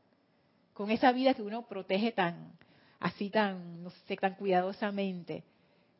[0.73, 2.53] Con esa vida que uno protege tan,
[2.99, 5.43] así tan, no sé, tan cuidadosamente.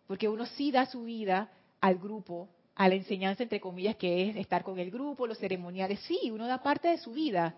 [0.05, 1.51] Porque uno sí da su vida
[1.81, 5.99] al grupo, a la enseñanza, entre comillas, que es estar con el grupo, los ceremoniales.
[6.01, 7.55] Sí, uno da parte de su vida.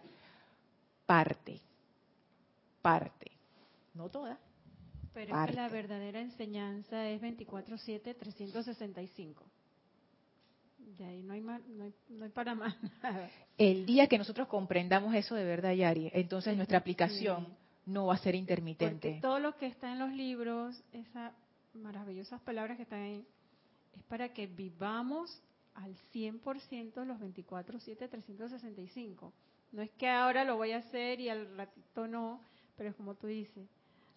[1.05, 1.59] Parte.
[2.81, 3.29] Parte.
[3.93, 4.39] No toda.
[5.13, 9.43] Pero es que la verdadera enseñanza es 24/7, 365.
[10.97, 13.29] De ahí no hay, más, no, hay, no hay para más nada.
[13.57, 17.53] El día que nosotros comprendamos eso de verdad, Yari, entonces Sí, nuestra aplicación sí.
[17.87, 19.19] no va a ser Porque intermitente.
[19.21, 21.33] todo lo que está en los libros, esas
[21.73, 23.25] maravillosas palabras que están ahí,
[23.93, 25.41] es para que vivamos
[25.75, 29.33] al 100% los 24/7, 365.
[29.71, 32.41] No es que ahora lo voy a hacer y al ratito no,
[32.77, 33.67] pero es como tú dices,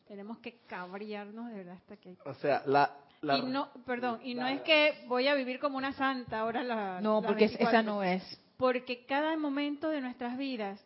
[0.06, 2.16] tenemos que cabrearnos de verdad hasta que...
[2.24, 2.94] O sea, la...
[3.22, 6.40] la- y no, perdón, y no la- es que voy a vivir como una santa
[6.40, 7.92] ahora la No, porque es- esa 24.
[7.92, 8.40] no es.
[8.56, 10.80] Porque cada momento de nuestras vidas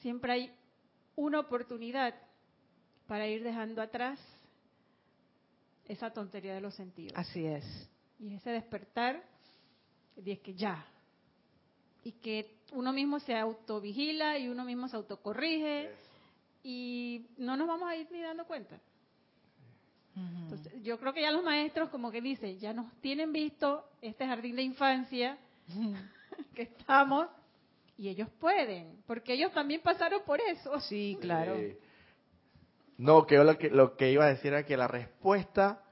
[0.00, 0.52] siempre hay
[1.14, 2.14] una oportunidad
[3.06, 4.18] para ir dejando atrás
[5.86, 7.12] esa tontería de los sentidos.
[7.16, 7.64] Así es.
[8.18, 9.22] Y ese despertar
[10.16, 10.84] de que ya.
[12.02, 15.90] Y que uno mismo se autovigila y uno mismo se autocorrige
[16.68, 18.80] y no nos vamos a ir ni dando cuenta.
[20.16, 24.26] Entonces, yo creo que ya los maestros como que dicen, ya nos tienen visto este
[24.26, 25.38] jardín de infancia
[26.56, 27.28] que estamos
[27.96, 30.80] y ellos pueden, porque ellos también pasaron por eso.
[30.80, 31.54] Sí, claro.
[31.54, 31.78] Eh,
[32.98, 35.84] no, que yo lo que, lo que iba a decir era que la respuesta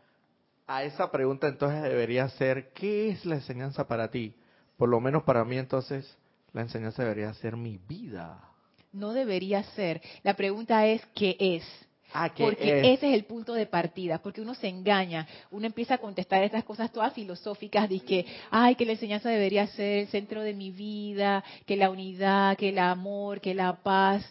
[0.66, 4.34] a esa pregunta entonces debería ser, ¿qué es la enseñanza para ti?
[4.76, 6.18] Por lo menos para mí entonces
[6.52, 8.53] la enseñanza debería ser mi vida.
[8.94, 10.00] No debería ser.
[10.22, 11.64] La pregunta es, ¿qué es?
[12.12, 12.98] Ah, ¿qué Porque es?
[12.98, 16.62] ese es el punto de partida, porque uno se engaña, uno empieza a contestar estas
[16.62, 20.70] cosas todas filosóficas, de que, ay, que la enseñanza debería ser el centro de mi
[20.70, 24.24] vida, que la unidad, que el amor, que la paz.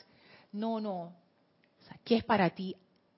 [0.53, 1.01] No, no.
[1.01, 2.73] O sea, ¿Qué es para ti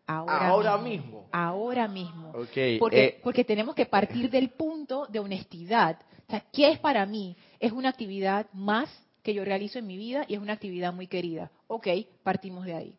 [0.08, 1.06] ahora, Ahora mismo?
[1.06, 1.30] mismo.
[1.32, 2.30] Ahora mismo.
[2.30, 6.00] Ok, Porque, eh, porque tenemos que partir del punto de honestidad.
[6.28, 7.36] O sea, ¿qué es para mí?
[7.60, 8.90] Es una actividad más
[9.26, 11.52] que yo realizo en mi vida y es una actividad muy querida.
[11.66, 11.88] Ok,
[12.22, 12.96] partimos de ahí.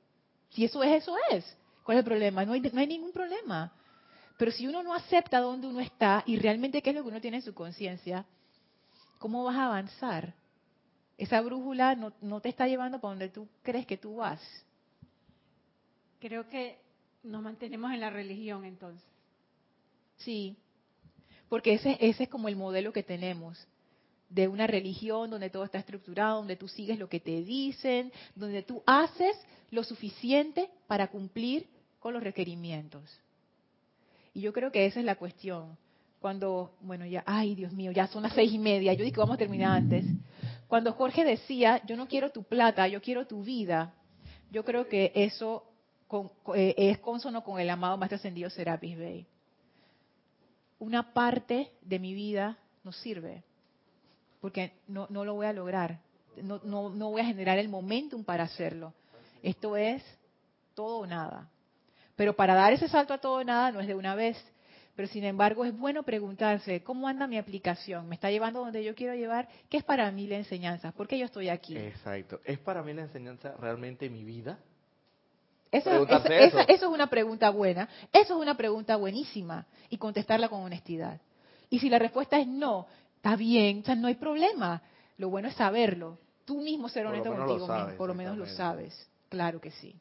[0.51, 1.57] Si eso es, eso es.
[1.85, 2.45] ¿Cuál es el problema?
[2.45, 3.73] No hay, no hay ningún problema.
[4.37, 7.21] Pero si uno no acepta dónde uno está y realmente qué es lo que uno
[7.21, 8.27] tiene en su conciencia,
[9.21, 10.35] ¿cómo vas a avanzar?
[11.17, 14.43] Esa brújula no, no te está llevando para donde tú crees que tú vas.
[16.19, 16.81] Creo que
[17.23, 19.09] nos mantenemos en la religión entonces.
[20.17, 20.57] Sí,
[21.49, 23.65] porque ese, ese es como el modelo que tenemos
[24.29, 28.63] de una religión donde todo está estructurado, donde tú sigues lo que te dicen, donde
[28.63, 29.37] tú haces
[29.71, 31.67] lo suficiente para cumplir
[32.01, 33.21] con los requerimientos.
[34.35, 35.77] Y yo creo que esa es la cuestión.
[36.21, 39.21] Cuando, bueno, ya, ay Dios mío, ya son las seis y media, yo dije que
[39.21, 40.05] vamos a terminar antes.
[40.67, 43.95] Cuando Jorge decía, yo no quiero tu plata, yo quiero tu vida,
[44.51, 45.65] yo creo que eso
[46.55, 49.27] eh, es consono con el amado Maestro Ascendido Serapis Bey.
[50.79, 53.43] Una parte de mi vida no sirve,
[54.47, 55.99] porque no, no lo voy a lograr,
[56.41, 58.95] no, no, no voy a generar el momentum para hacerlo.
[59.43, 60.05] Esto es
[60.73, 61.51] todo o nada.
[62.15, 64.37] Pero para dar ese salto a todo o nada no es de una vez.
[64.95, 68.09] Pero sin embargo es bueno preguntarse, ¿cómo anda mi aplicación?
[68.09, 69.49] ¿Me está llevando donde yo quiero llevar?
[69.69, 70.93] ¿Qué es para mí la enseñanza?
[70.93, 71.77] ¿Por qué yo estoy aquí?
[71.77, 72.39] Exacto.
[72.45, 74.61] ¿Es para mí la enseñanza realmente mi vida?
[75.73, 76.69] Eso, Preguntarse eso- eso.
[76.69, 77.89] eso es una pregunta buena.
[78.13, 79.67] Eso es una pregunta buenísima.
[79.91, 81.21] Y contestarla con honestidad.
[81.69, 82.87] Y si la respuesta es no,
[83.27, 84.81] está bien, o sea, no hay problema.
[85.19, 86.17] Lo bueno es saberlo.
[86.45, 88.95] Tú mismo ser honesto contigo mismo, por lo menos lo sabes.
[89.29, 89.97] Claro que sí.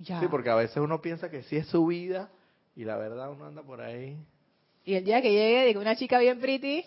[0.00, 0.18] Ya.
[0.18, 2.28] Sí, porque a veces uno piensa que sí es su vida
[2.74, 4.16] y la verdad uno anda por ahí.
[4.84, 6.84] Y el día que llegue que una chica bien pretty,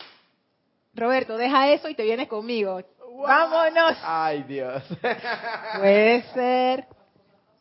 [0.96, 2.82] Roberto, deja eso y te vienes conmigo.
[3.22, 3.98] ¡Vámonos!
[4.04, 4.84] Ay, Dios.
[5.78, 6.88] Puede ser.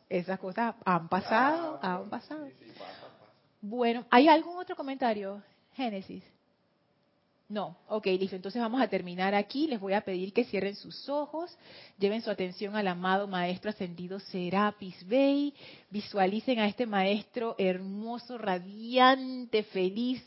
[0.09, 2.49] Esas cosas han pasado, han pasado.
[3.61, 5.41] Bueno, ¿hay algún otro comentario,
[5.73, 6.32] Génesis?
[7.53, 8.35] No, ok, listo.
[8.35, 9.67] Entonces vamos a terminar aquí.
[9.67, 11.55] Les voy a pedir que cierren sus ojos,
[11.99, 15.53] lleven su atención al amado Maestro Ascendido Serapis Bey,
[15.91, 20.25] visualicen a este Maestro hermoso, radiante, feliz,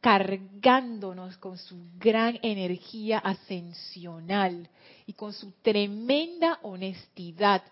[0.00, 4.66] cargándonos con su gran energía ascensional
[5.04, 7.62] y con su tremenda honestidad,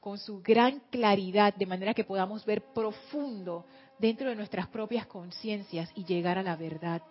[0.00, 3.66] con su gran claridad, de manera que podamos ver profundo
[3.98, 7.02] dentro de nuestras propias conciencias y llegar a la verdad.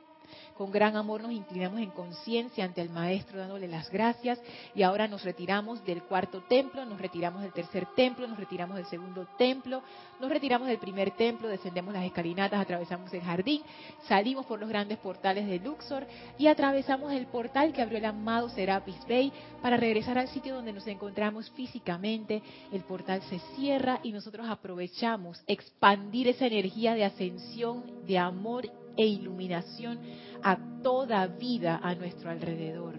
[0.58, 4.40] Con gran amor nos inclinamos en conciencia ante el Maestro dándole las gracias
[4.76, 8.86] y ahora nos retiramos del cuarto templo, nos retiramos del tercer templo, nos retiramos del
[8.86, 9.82] segundo templo,
[10.20, 13.62] nos retiramos del primer templo, descendemos las escalinatas, atravesamos el jardín,
[14.08, 16.06] salimos por los grandes portales de Luxor
[16.38, 20.74] y atravesamos el portal que abrió el amado Serapis Bey para regresar al sitio donde
[20.74, 22.42] nos encontramos físicamente.
[22.72, 29.06] El portal se cierra y nosotros aprovechamos expandir esa energía de ascensión, de amor e
[29.06, 30.00] iluminación
[30.42, 32.96] a toda vida a nuestro alrededor.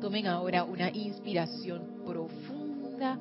[0.00, 3.18] Tomen ahora una inspiración profunda,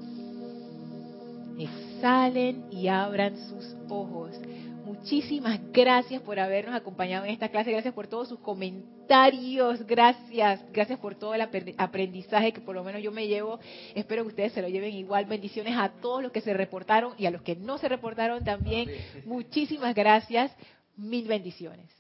[1.57, 4.39] exhalen y abran sus ojos.
[4.85, 10.97] Muchísimas gracias por habernos acompañado en esta clase, gracias por todos sus comentarios, gracias, gracias
[10.99, 11.41] por todo el
[11.77, 13.59] aprendizaje que por lo menos yo me llevo.
[13.93, 15.25] Espero que ustedes se lo lleven igual.
[15.25, 18.89] Bendiciones a todos los que se reportaron y a los que no se reportaron también.
[19.25, 20.51] Muchísimas gracias.
[20.99, 21.98] Mil bendiciones.